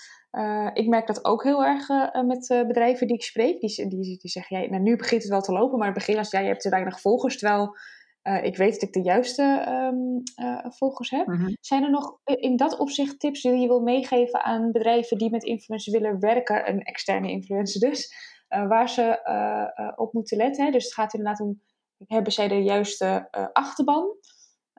[0.73, 1.89] ik merk dat ook heel erg
[2.27, 3.61] met bedrijven die ik spreek.
[3.61, 6.05] Die, die, die zeggen, ja, nou, nu begint het wel te lopen, maar in het
[6.05, 7.77] begin als jij hebt te weinig volgers, terwijl
[8.23, 11.27] uh, ik weet dat ik de juiste um, uh, volgers heb.
[11.27, 11.57] Mm-hmm.
[11.61, 15.45] Zijn er nog in dat opzicht tips die je wil meegeven aan bedrijven die met
[15.45, 18.15] influencers willen werken, een externe influencer dus,
[18.49, 20.65] uh, waar ze op moeten letten?
[20.65, 20.71] Hè?
[20.71, 21.61] Dus het gaat inderdaad om,
[22.07, 24.17] hebben zij de juiste achterban?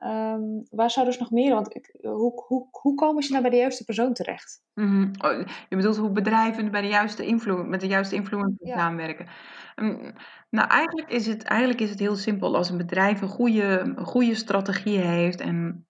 [0.04, 1.54] Um, waar zouden ze nog meer?
[1.54, 4.62] Want ik, hoe, hoe, hoe komen ze nou bij de juiste persoon terecht?
[4.74, 5.10] Mm-hmm.
[5.24, 8.78] Oh, je bedoelt hoe bedrijven bij de juiste influ- met de juiste influencer Ja.
[8.78, 9.26] samenwerken.
[9.76, 10.12] Um,
[10.50, 12.56] nou, eigenlijk is, het, eigenlijk is het heel simpel.
[12.56, 15.86] Als een bedrijf een goede, een goede strategie heeft en,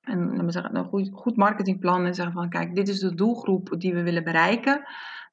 [0.00, 3.74] en we zeggen, een goed, goed marketingplan en zeggen van kijk, dit is de doelgroep
[3.78, 4.82] die we willen bereiken.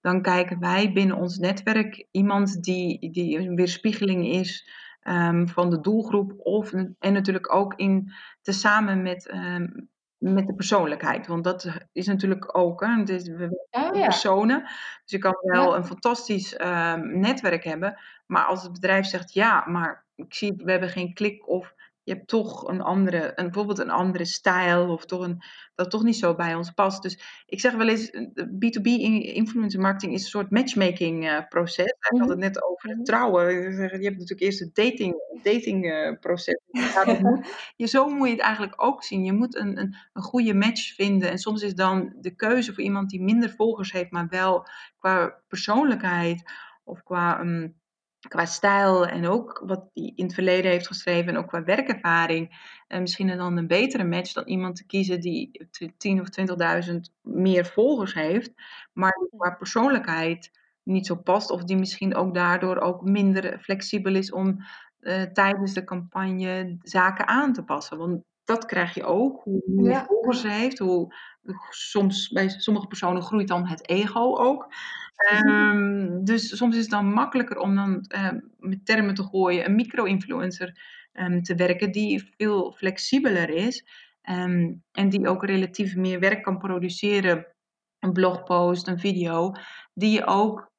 [0.01, 4.69] Dan kijken wij binnen ons netwerk iemand die, die een weerspiegeling is
[5.09, 6.33] um, van de doelgroep.
[6.37, 11.27] Of, en natuurlijk ook in, tezamen met, um, met de persoonlijkheid.
[11.27, 14.03] Want dat is natuurlijk ook, hè, het is, we Oh, ja.
[14.03, 14.61] personen.
[14.63, 15.77] Dus je kan wel Ja.
[15.77, 17.99] een fantastisch um, netwerk hebben.
[18.25, 22.13] Maar als het bedrijf zegt, ja, maar ik zie, we hebben geen klik of je
[22.13, 25.41] hebt toch een andere, een, bijvoorbeeld een andere stijl of toch een,
[25.75, 27.01] dat toch niet zo bij ons past.
[27.01, 28.11] Dus ik zeg wel eens,
[28.43, 28.83] B2B
[29.21, 31.85] influencer marketing is een soort matchmaking uh, proces.
[31.85, 32.29] Ik had Mhm.
[32.29, 32.97] het net over Mhm.
[32.97, 33.53] het trouwen.
[33.71, 36.59] Je hebt natuurlijk eerst het dating, dating uh, proces.
[37.21, 39.23] Moet, je, zo moet je het eigenlijk ook zien.
[39.25, 41.29] Je moet een, een, een goede match vinden.
[41.29, 44.67] En soms is dan de keuze voor iemand die minder volgers heeft, maar wel
[44.99, 46.51] qua persoonlijkheid
[46.83, 47.39] of qua...
[47.39, 47.77] Um,
[48.27, 52.73] qua stijl en ook wat hij in het verleden heeft geschreven en ook qua werkervaring.
[52.87, 56.27] En misschien dan een betere match dan iemand te kiezen die 10 of
[56.89, 58.51] 20.000 meer volgers heeft,
[58.93, 60.51] maar die qua persoonlijkheid
[60.83, 64.65] niet zo past of die misschien ook daardoor ook minder flexibel is om
[64.99, 67.97] uh, tijdens de campagne zaken aan te passen.
[67.97, 70.05] Want dat krijg je ook, hoe meer Ja.
[70.05, 71.13] volgers ze heeft, hoe
[71.69, 74.73] soms bij sommige personen groeit dan het ego ook.
[75.45, 79.75] Um, dus soms is het dan makkelijker om dan um, met termen te gooien, een
[79.75, 80.81] micro-influencer
[81.13, 83.85] um, te werken die veel flexibeler is
[84.91, 87.47] en die ook relatief meer werk kan produceren.
[87.99, 89.51] Een blogpost, een video,
[89.93, 90.71] die je ook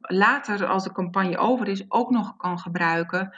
[0.00, 3.36] later als de campagne over is, ook nog kan gebruiken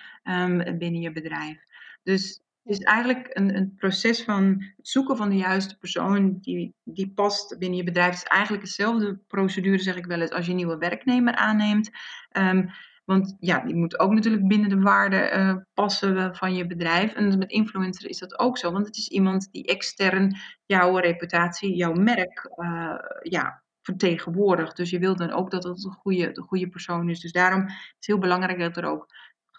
[0.78, 1.64] binnen je bedrijf.
[2.02, 6.74] Dus het is eigenlijk een, een, proces van het zoeken van de juiste persoon die,
[6.84, 8.12] die past binnen je bedrijf.
[8.12, 11.90] Het is eigenlijk dezelfde procedure, zeg ik wel eens, als je een nieuwe werknemer aanneemt.
[12.32, 12.70] Um,
[13.04, 17.14] want ja, die moet ook natuurlijk binnen de waarden uh, passen van je bedrijf.
[17.14, 21.76] En met influencer is dat ook zo, want het is iemand die extern jouw reputatie,
[21.76, 24.76] jouw merk, uh, ja, vertegenwoordigt.
[24.76, 27.20] Dus je wilt dan ook dat het een goede, een goede persoon is.
[27.20, 29.06] Dus daarom is het heel belangrijk dat er ook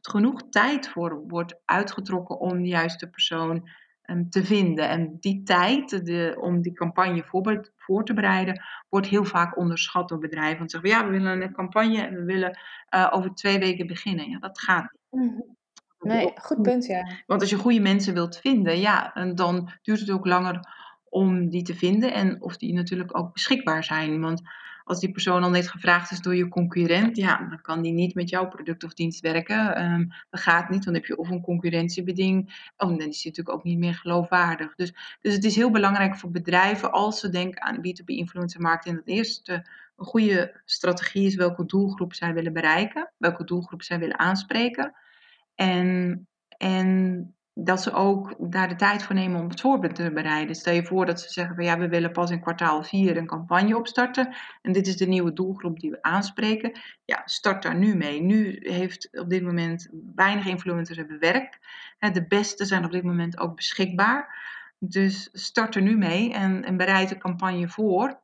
[0.02, 3.70] genoeg tijd voor wordt uitgetrokken om de juiste persoon
[4.02, 4.90] ehm, te vinden.
[4.90, 10.10] En die tijd de, om die campagne voor, voor, te bereiden, wordt heel vaak onderschat
[10.10, 10.58] door bedrijven.
[10.58, 12.60] Want ze zeggen, ja, we willen een campagne en we willen
[12.96, 14.30] uh, over twee weken beginnen.
[14.30, 15.24] Ja, dat gaat niet.
[15.24, 15.40] Mhm.
[16.00, 17.08] Nee, goed punt, ja.
[17.26, 20.60] Want als je goede mensen wilt vinden, ja, dan duurt het ook langer
[21.10, 24.22] om die te vinden en of die natuurlijk ook beschikbaar zijn.
[24.22, 24.42] Want
[24.84, 28.15] als die persoon al net gevraagd is door je concurrent, ja, dan kan die niet
[28.15, 29.84] met jouw product of dienst werken.
[29.84, 33.58] Um, dat gaat niet, dan heb je of een concurrentiebeding, oh, dan is die natuurlijk
[33.58, 34.76] ook niet meer geloofwaardig.
[34.76, 38.86] Dus, dus het is heel belangrijk voor bedrijven als ze denken aan B2B influencer markt
[38.86, 39.65] in het eerste
[40.02, 44.94] een goede strategie is welke doelgroep zij willen bereiken, welke doelgroep zij willen aanspreken.
[45.56, 50.56] En, en dat ze ook daar de tijd voor nemen om het voorbeeld te bereiden.
[50.56, 53.26] Stel je voor dat ze zeggen van ja, we willen pas in kwartaal 4 een
[53.26, 54.36] campagne opstarten.
[54.62, 56.80] En dit is de nieuwe doelgroep die we aanspreken.
[57.06, 58.22] Ja, start daar nu mee.
[58.22, 61.60] Nu heeft op dit moment weinig influencers hebben werk.
[62.00, 64.40] De beste zijn op dit moment ook beschikbaar.
[64.80, 68.20] Dus start er nu mee en, en bereid de campagne voor.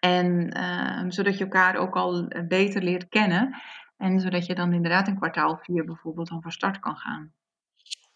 [0.00, 3.60] En uh, zodat je elkaar ook al beter leert kennen.
[3.96, 7.32] En zodat je dan inderdaad in kwartaal 4 bijvoorbeeld dan van start kan gaan.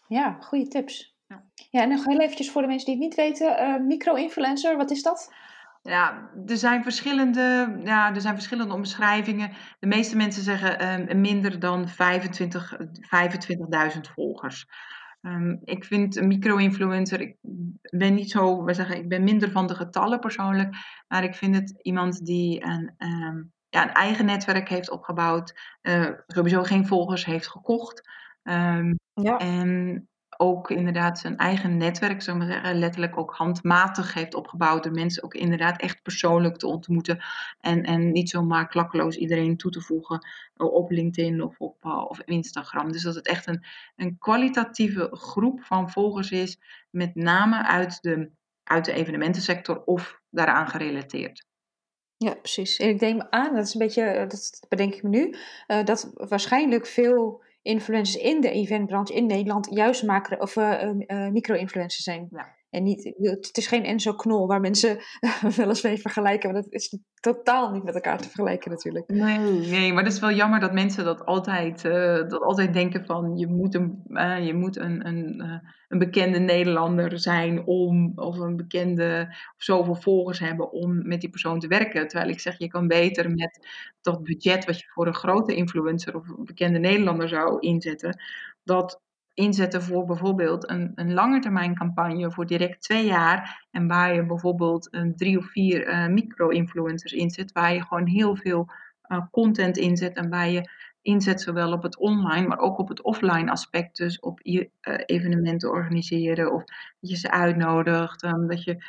[0.07, 1.15] Ja, goede tips.
[1.27, 1.43] Ja.
[1.69, 4.91] ja, en nog heel eventjes voor de mensen die het niet weten, uh, micro-influencer, wat
[4.91, 5.33] is dat?
[5.81, 9.51] Ja, er zijn verschillende, ja, er zijn verschillende omschrijvingen.
[9.79, 12.77] De meeste mensen zeggen uh, minder dan 25,
[13.95, 14.65] 25.000 volgers.
[15.21, 17.37] Um, ik vind een micro-influencer, ik
[17.81, 20.75] ben niet zo, we zeggen, ik ben minder van de getallen persoonlijk,
[21.07, 26.09] maar ik vind het iemand die een, um, ja, een eigen netwerk heeft opgebouwd, uh,
[26.27, 28.09] sowieso geen volgers heeft gekocht.
[28.43, 29.37] Um, ja.
[29.37, 34.83] En ook inderdaad zijn eigen netwerk, zou maar zeggen, letterlijk ook handmatig heeft opgebouwd.
[34.83, 37.23] Door mensen ook inderdaad echt persoonlijk te ontmoeten.
[37.59, 42.21] En, en niet zomaar klakkeloos iedereen toe te voegen op LinkedIn of op uh, of
[42.21, 42.91] Instagram.
[42.91, 48.31] Dus dat het echt een, een kwalitatieve groep van volgers is, met name uit de,
[48.63, 51.45] uit de evenementensector of daaraan gerelateerd.
[52.17, 52.77] Ja, precies.
[52.77, 55.35] En ik denk aan, dat is een beetje, eh, dat bedenk ik me nu,
[55.67, 60.89] uh, dat waarschijnlijk veel influencers in de eventbranche in Nederland juist macro- of uh,
[61.31, 62.27] micro-influencers zijn.
[62.31, 62.55] Ja.
[62.75, 64.97] En niet, het is geen Enzo Knol waar mensen
[65.57, 69.07] wel eens mee vergelijken, want dat is totaal niet met elkaar te vergelijken natuurlijk.
[69.07, 73.05] Nee, nee maar het is wel jammer dat mensen dat altijd, uh, dat altijd denken
[73.05, 78.11] van je moet een, uh, je moet een, een, uh, een bekende Nederlander zijn om,
[78.15, 82.07] of een bekende, of zoveel volgers hebben om met die persoon te werken.
[82.07, 83.67] Terwijl ik zeg, je kan beter met
[84.01, 88.19] dat budget wat je voor een grote influencer of een bekende Nederlander zou inzetten,
[88.63, 89.03] dat
[89.35, 93.65] inzetten voor bijvoorbeeld een, een langetermijncampagne voor direct twee jaar.
[93.71, 97.51] En waar je bijvoorbeeld een drie of vier uh, micro-influencers inzet.
[97.51, 98.67] Waar je gewoon heel veel
[99.07, 100.15] uh, content inzet.
[100.15, 100.69] En waar je
[101.01, 103.97] inzet zowel op het online, maar ook op het offline aspect.
[103.97, 104.63] Dus op uh,
[105.05, 106.63] evenementen organiseren of
[106.99, 108.23] dat je ze uitnodigt.
[108.23, 108.83] Um, dat je,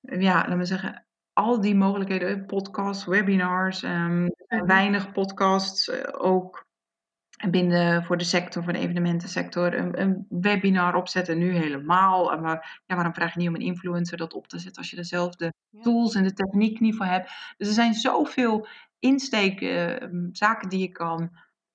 [0.00, 3.82] ja, laten we zeggen, al die mogelijkheden, podcasts, webinars.
[3.82, 6.63] Um, weinig podcasts ook
[7.50, 11.38] binnen voor de sector, voor de evenementensector, een, een webinar opzetten.
[11.38, 12.40] Nu helemaal.
[12.40, 14.96] Maar ja, waarom vraag je niet om een influencer dat op te zetten als je
[14.96, 15.52] dezelfde
[15.82, 17.30] tools en de techniek niet voor hebt?
[17.56, 18.66] Dus er zijn zoveel
[18.98, 21.30] insteken, ehm, zaken die je kan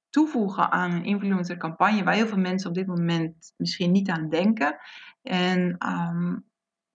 [0.09, 4.77] toevoegen aan een influencercampagne, waar heel veel mensen op dit moment misschien niet aan denken.
[5.21, 6.45] En um,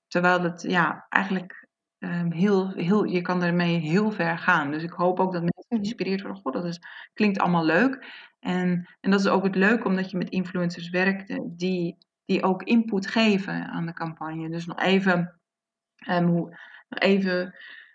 [0.06, 4.70] terwijl het ja, eigenlijk um, heel, heel, je kan ermee heel ver gaan.
[4.70, 6.42] Dus ik hoop ook dat mensen geïnspireerd worden.
[6.42, 6.80] God, dat is,
[7.12, 8.06] klinkt allemaal leuk.
[8.44, 12.42] En, en dat is ook het leuke omdat je met influencers werkt eh, die, die
[12.42, 14.50] ook input geven aan de campagne.
[14.50, 15.40] Dus nog even,
[16.08, 17.54] um, hoe, nog even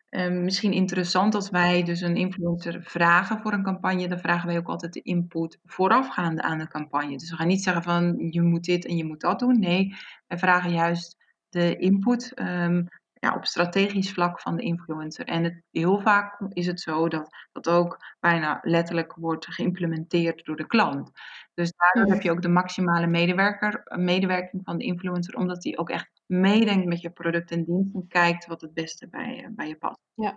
[0.09, 4.57] um, misschien interessant als wij dus een influencer vragen voor een campagne, dan vragen wij
[4.57, 7.17] ook altijd de input voorafgaande aan de campagne.
[7.17, 9.59] Dus we gaan niet zeggen van je moet dit en je moet dat doen.
[9.59, 9.95] Nee,
[10.27, 11.17] wij vragen juist
[11.49, 12.31] de input.
[12.39, 12.87] Um,
[13.19, 15.25] ja, op strategisch vlak van de influencer.
[15.25, 20.55] En het, heel vaak is het zo dat dat ook bijna letterlijk wordt geïmplementeerd door
[20.55, 21.11] de klant.
[21.53, 25.89] Dus daardoor heb je ook de maximale medewerker, medewerking van de influencer, omdat die ook
[25.89, 29.75] echt meedenkt met je product en dienst en kijkt wat het beste bij, bij je
[29.75, 29.99] past.
[30.13, 30.29] Ja.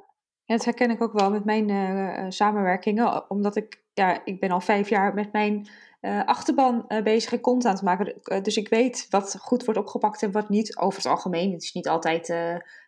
[0.45, 4.51] En dat herken ik ook wel met mijn uh, samenwerkingen, omdat ik, ja, ik ben
[4.51, 5.69] al vijf jaar met mijn
[6.03, 8.15] uh, achterban uh, bezig en content aan te maken.
[8.25, 10.77] Uh, dus ik weet wat goed wordt opgepakt en wat niet.
[10.77, 11.53] Over het algemeen.
[11.53, 12.25] Het is niet altijd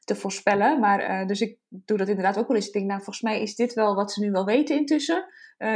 [0.05, 0.81] te voorspellen.
[0.81, 2.67] Maar dus ik doe dat inderdaad ook wel eens.
[2.67, 5.27] Ik denk, nou, volgens mij is dit wel wat ze nu wel weten intussen.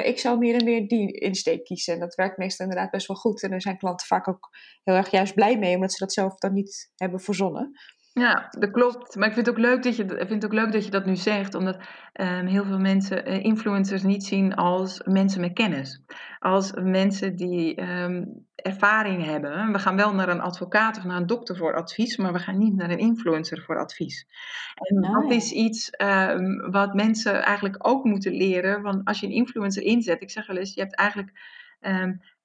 [0.02, 1.94] ik zou meer en meer die insteek kiezen.
[1.94, 3.42] En dat werkt meestal inderdaad best wel goed.
[3.42, 4.48] En daar zijn klanten vaak ook
[4.84, 7.72] heel erg juist blij mee, omdat ze dat zelf dan niet hebben verzonnen.
[8.18, 9.16] Ja, dat klopt.
[9.16, 10.90] Maar ik vind het ook leuk dat je, ik vind het ook leuk dat, je
[10.90, 11.76] dat nu zegt, omdat
[12.14, 16.02] um, heel veel mensen uh, influencers niet zien als mensen met kennis.
[16.38, 19.72] Als mensen die um, ervaring hebben.
[19.72, 22.58] We gaan wel naar een advocaat of naar een dokter voor advies, maar we gaan
[22.58, 24.26] niet naar een influencer voor advies.
[24.74, 28.82] En oh, dat is iets um, wat mensen eigenlijk ook moeten leren.
[28.82, 31.32] Want als je een influencer inzet, ik zeg wel eens, je hebt eigenlijk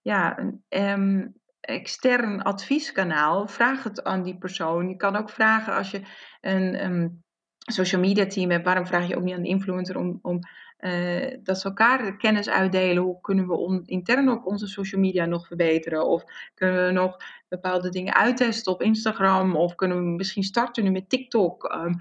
[0.02, 3.48] ja, een, extern advieskanaal.
[3.48, 4.90] Vraag het aan die persoon.
[4.90, 6.02] Je kan ook vragen als je
[6.42, 7.24] een, een
[7.58, 10.40] social media team hebt, waarom vraag je ook niet aan de influencer om, om
[10.80, 13.04] uh, dat ze elkaar kennis uitdelen?
[13.04, 16.08] Hoe kunnen we intern ook onze social media nog verbeteren?
[16.08, 17.18] Of kunnen we nog
[17.50, 19.56] bepaalde dingen uittesten op Instagram?
[19.56, 21.64] Of kunnen we misschien starten nu met TikTok?
[21.64, 21.96] Um,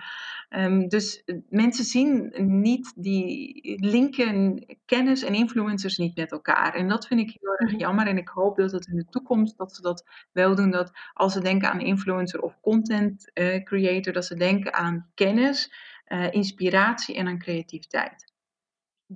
[0.57, 6.74] um, dus mensen zien niet die linken kennis en influencers niet met elkaar.
[6.74, 7.80] En dat vind ik heel erg mhm.
[7.80, 8.07] jammer.
[8.07, 10.70] En ik hoop dat het in de toekomst dat ze dat wel doen.
[10.70, 15.72] Dat als ze denken aan influencer of content uh, creator, dat ze denken aan kennis,
[16.09, 18.32] uh, inspiratie en aan creativiteit.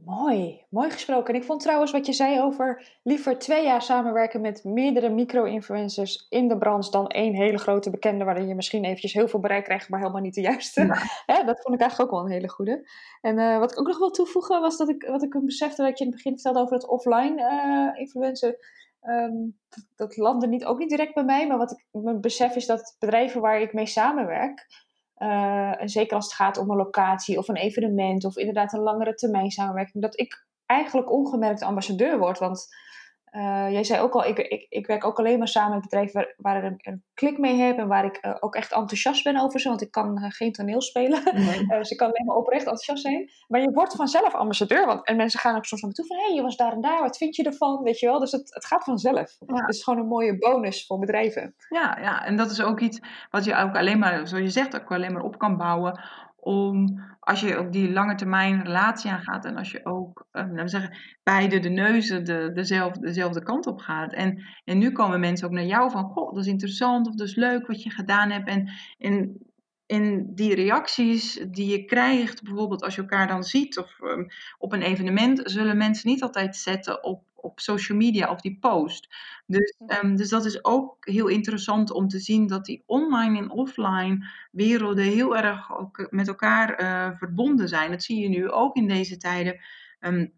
[0.05, 1.35] Mooi, mooi gesproken.
[1.35, 6.27] En ik vond trouwens wat je zei over liever twee jaar samenwerken met meerdere micro-influencers
[6.29, 9.65] in de branche dan één hele grote bekende, waarin je misschien eventjes heel veel bereik
[9.65, 10.85] krijgt, maar helemaal niet de juiste.
[11.27, 11.43] Ja.
[11.45, 12.89] dat vond ik eigenlijk ook wel een hele goede.
[13.21, 15.99] En uh, wat ik ook nog wil toevoegen was dat ik, wat ik besefte dat
[15.99, 18.75] je in het begin vertelde over het offline uh, influencer.
[19.03, 22.57] Um, dat, dat landde niet, ook niet direct bij mij, maar wat ik mijn besef
[22.57, 24.86] is dat bedrijven waar ik mee samenwerk,
[25.19, 29.15] uh, zeker als het gaat om een locatie of een evenement of inderdaad een langere
[29.15, 32.39] termijn samenwerking, dat ik eigenlijk ongemerkt ambassadeur word.
[32.39, 32.69] Want
[33.37, 36.15] uh, jij zei ook al, ik, ik, ik werk ook alleen maar samen met bedrijven
[36.15, 39.25] waar, waar ik een, een, klik mee heb en waar ik uh, ook echt enthousiast
[39.25, 41.23] ben over ze, want ik kan uh, geen toneel spelen.
[41.35, 41.67] Nee.
[41.79, 43.31] dus ik kan alleen maar oprecht enthousiast zijn.
[43.49, 46.17] Maar je wordt vanzelf ambassadeur, want en mensen gaan ook soms naar me toe van,
[46.17, 47.83] hé, hey, je was daar en daar, wat vind je ervan?
[47.83, 49.37] Weet je wel, dus het, het gaat vanzelf.
[49.47, 49.55] Ja.
[49.55, 51.55] Het is gewoon een mooie bonus voor bedrijven.
[51.69, 54.81] Ja, ja, en dat is ook iets wat je ook alleen maar, zoals je zegt,
[54.81, 56.01] ook alleen maar op kan bouwen
[56.47, 60.63] om als je ook die lange termijn relatie aangaat en als je ook, uh, laten
[60.63, 64.13] we zeggen, beide de neuzen de, dezelfde, dezelfde kant op gaat.
[64.13, 67.27] En, en nu komen mensen ook naar jou van, goh, dat is interessant of dat
[67.27, 68.49] is leuk wat je gedaan hebt.
[68.49, 69.39] En, en,
[69.87, 74.27] en die reacties die je krijgt, bijvoorbeeld als je elkaar dan ziet of um,
[74.59, 79.15] op een evenement, zullen mensen niet altijd zetten op op social media of die post.
[79.47, 83.51] Dus, um, dus dat is ook heel interessant om te zien dat die online en
[83.51, 87.91] offline werelden heel erg ook met elkaar uh, verbonden zijn.
[87.91, 89.61] Dat zie je nu ook in deze tijden.
[90.01, 90.33] Um,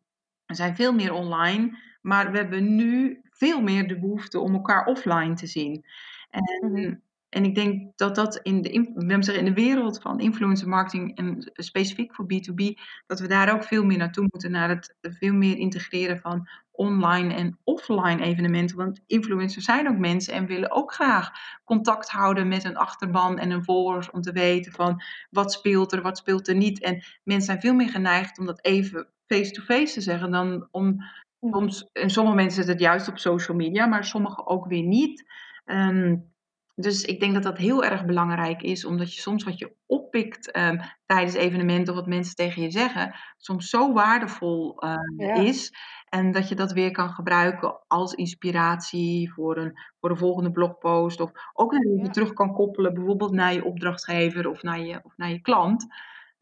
[0.47, 4.87] er zijn veel meer online, maar we hebben nu veel meer de behoefte om elkaar
[4.87, 5.85] offline te zien.
[6.31, 6.95] En mhm.
[7.29, 12.15] En ik denk dat dat in de, in de wereld van influencer marketing en specifiek
[12.15, 16.19] voor B2B, dat we daar ook veel meer naartoe moeten, naar het veel meer integreren
[16.19, 18.77] van online en offline evenementen.
[18.77, 21.31] Want influencers zijn ook mensen en willen ook graag
[21.65, 26.03] contact houden met een achterban en een volgers om te weten van wat speelt er,
[26.03, 26.83] wat speelt er niet.
[26.83, 31.05] En mensen zijn veel meer geneigd om dat even face-to-face te zeggen dan om
[31.41, 35.25] soms, en sommige mensen zetten het juist op social media, maar sommige ook weer niet.
[35.65, 36.37] Um,
[36.81, 40.57] dus ik denk dat dat heel erg belangrijk is, omdat je soms wat je oppikt
[40.57, 45.35] um, tijdens evenementen of wat mensen tegen je zeggen, soms zo waardevol um, ja.
[45.35, 45.73] is.
[46.09, 51.21] En dat je dat weer kan gebruiken als inspiratie voor een, voor een volgende blogpost.
[51.21, 52.11] Of ook dat je ja.
[52.11, 55.87] terug kan koppelen, bijvoorbeeld naar je opdrachtgever of naar je, of naar je klant.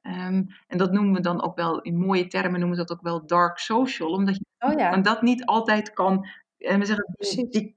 [0.03, 3.05] Um, en dat noemen we dan ook wel, in mooie termen noemen we dat ook
[3.05, 4.11] wel dark social.
[4.11, 4.97] Omdat je oh ja.
[4.97, 6.29] dat niet altijd kan.
[6.59, 7.77] En we zeggen, die,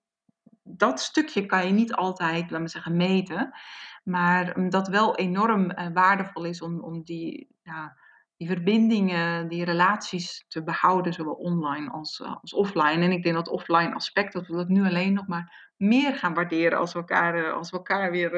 [0.78, 3.53] dat stukje kan je niet altijd, laten we zeggen, meten.
[4.03, 7.97] Maar dat wel enorm uh, waardevol is om, om die, ja,
[8.38, 13.03] die verbindingen, die relaties te behouden, zowel online als, uh, als offline.
[13.03, 16.34] En ik denk dat offline aspect, dat we dat nu alleen nog maar meer gaan
[16.34, 18.32] waarderen als we elkaar, als we elkaar weer,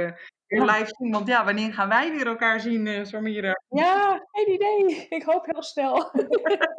[0.47, 1.11] weer live zien.
[1.11, 3.61] Want ja, wanneer gaan wij weer elkaar zien, Samira?
[3.69, 5.05] Ja, geen idee.
[5.17, 6.11] Ik hoop heel snel.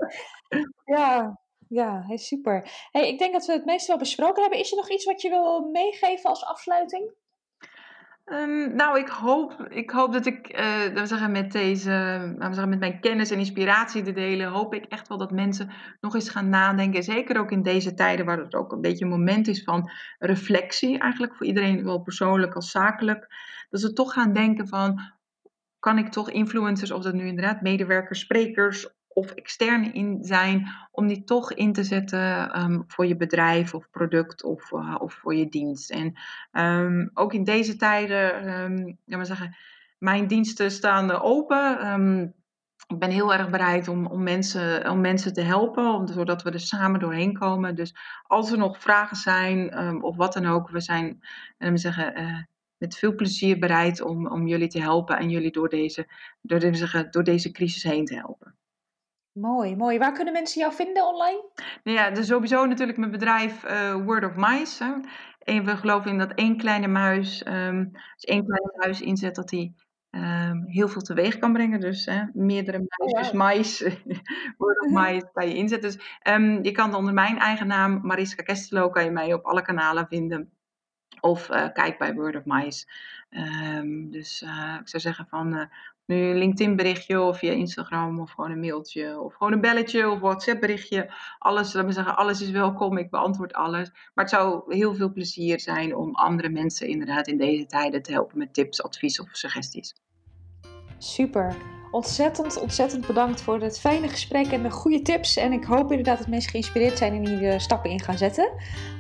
[0.97, 1.41] ja,
[1.73, 2.89] ja, hey, super.
[2.93, 4.61] Ik denk dat we het meeste wel besproken hebben.
[4.61, 7.11] Is er nog iets wat je wil meegeven als afsluiting?
[8.25, 10.47] Um, nou, ik hoop, ik hoop dat ik,
[10.95, 11.91] we zeggen, met deze,
[12.39, 15.71] we zeggen, met mijn kennis en inspiratie te delen, hoop ik echt wel dat mensen
[16.01, 17.03] nog eens gaan nadenken.
[17.03, 20.99] Zeker ook in deze tijden waar het ook een beetje een moment is van reflectie,
[20.99, 23.27] eigenlijk voor iedereen, zowel persoonlijk als zakelijk.
[23.71, 25.01] Dat ze toch gaan denken van,
[25.79, 31.07] kan ik toch influencers, of dat nu inderdaad medewerkers, sprekers of extern in zijn, om
[31.07, 35.35] die toch in te zetten um, voor je bedrijf of product of, uh, of voor
[35.35, 35.91] je dienst.
[35.91, 36.19] En
[36.53, 39.57] um, ook in deze tijden, um, ja, maar zeggen,
[39.99, 42.35] mijn diensten staan open.
[42.87, 46.51] ik ben heel erg bereid om, om, mensen, om mensen te helpen, om, zodat we
[46.51, 47.75] er samen doorheen komen.
[47.75, 47.95] Dus
[48.27, 51.21] als er nog vragen zijn of wat dan ook, we zijn,
[51.59, 52.39] we zeggen, uh,
[52.83, 56.07] met veel plezier bereid om, om jullie te helpen en jullie door deze,
[56.41, 58.55] door, deze, door deze crisis heen te helpen.
[59.33, 59.99] Mooi, mooi.
[59.99, 61.45] Waar kunnen mensen jou vinden online?
[61.85, 64.85] Nou ja, dus sowieso natuurlijk mijn bedrijf uh, Word of Mice.
[64.85, 64.93] Hè.
[65.55, 69.49] En we geloven in dat één kleine muis, um, als één kleine muis inzet, dat
[69.49, 69.75] die
[70.11, 71.81] um, heel veel teweeg kan brengen.
[71.81, 73.35] Dus hè, meerdere oh, muisjes, oh, wow.
[73.35, 73.81] mais,
[74.57, 75.91] Word of Mice kan je inzetten.
[75.91, 79.63] Dus um, je kan onder mijn eigen naam, Mariska Kestelo, kan je mij op alle
[79.63, 80.53] kanalen vinden.
[81.21, 82.87] Of uh, kijk bij Word of Mice.
[84.11, 85.65] dus uh, ik zou zeggen van uh,
[86.07, 90.11] nu een LinkedIn berichtje of via Instagram of gewoon een mailtje of gewoon een belletje
[90.11, 91.15] of WhatsApp berichtje.
[91.39, 92.99] Alles, laten we zeggen, alles is welkom.
[92.99, 93.91] Ik beantwoord alles.
[93.91, 98.13] Maar het zou heel veel plezier zijn om andere mensen inderdaad in deze tijden te
[98.13, 99.95] helpen met tips, advies of suggesties.
[100.99, 101.57] Super.
[101.91, 105.37] Ontzettend, ontzettend bedankt voor het fijne gesprek en de goede tips.
[105.37, 108.53] En ik hoop inderdaad dat mensen geïnspireerd zijn en hier stappen in gaan zetten.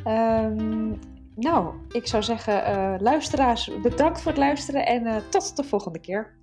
[0.06, 0.98] Um,
[1.34, 6.00] nou, ik zou zeggen, uh, luisteraars, bedankt voor het luisteren en uh, tot de volgende
[6.00, 6.40] keer.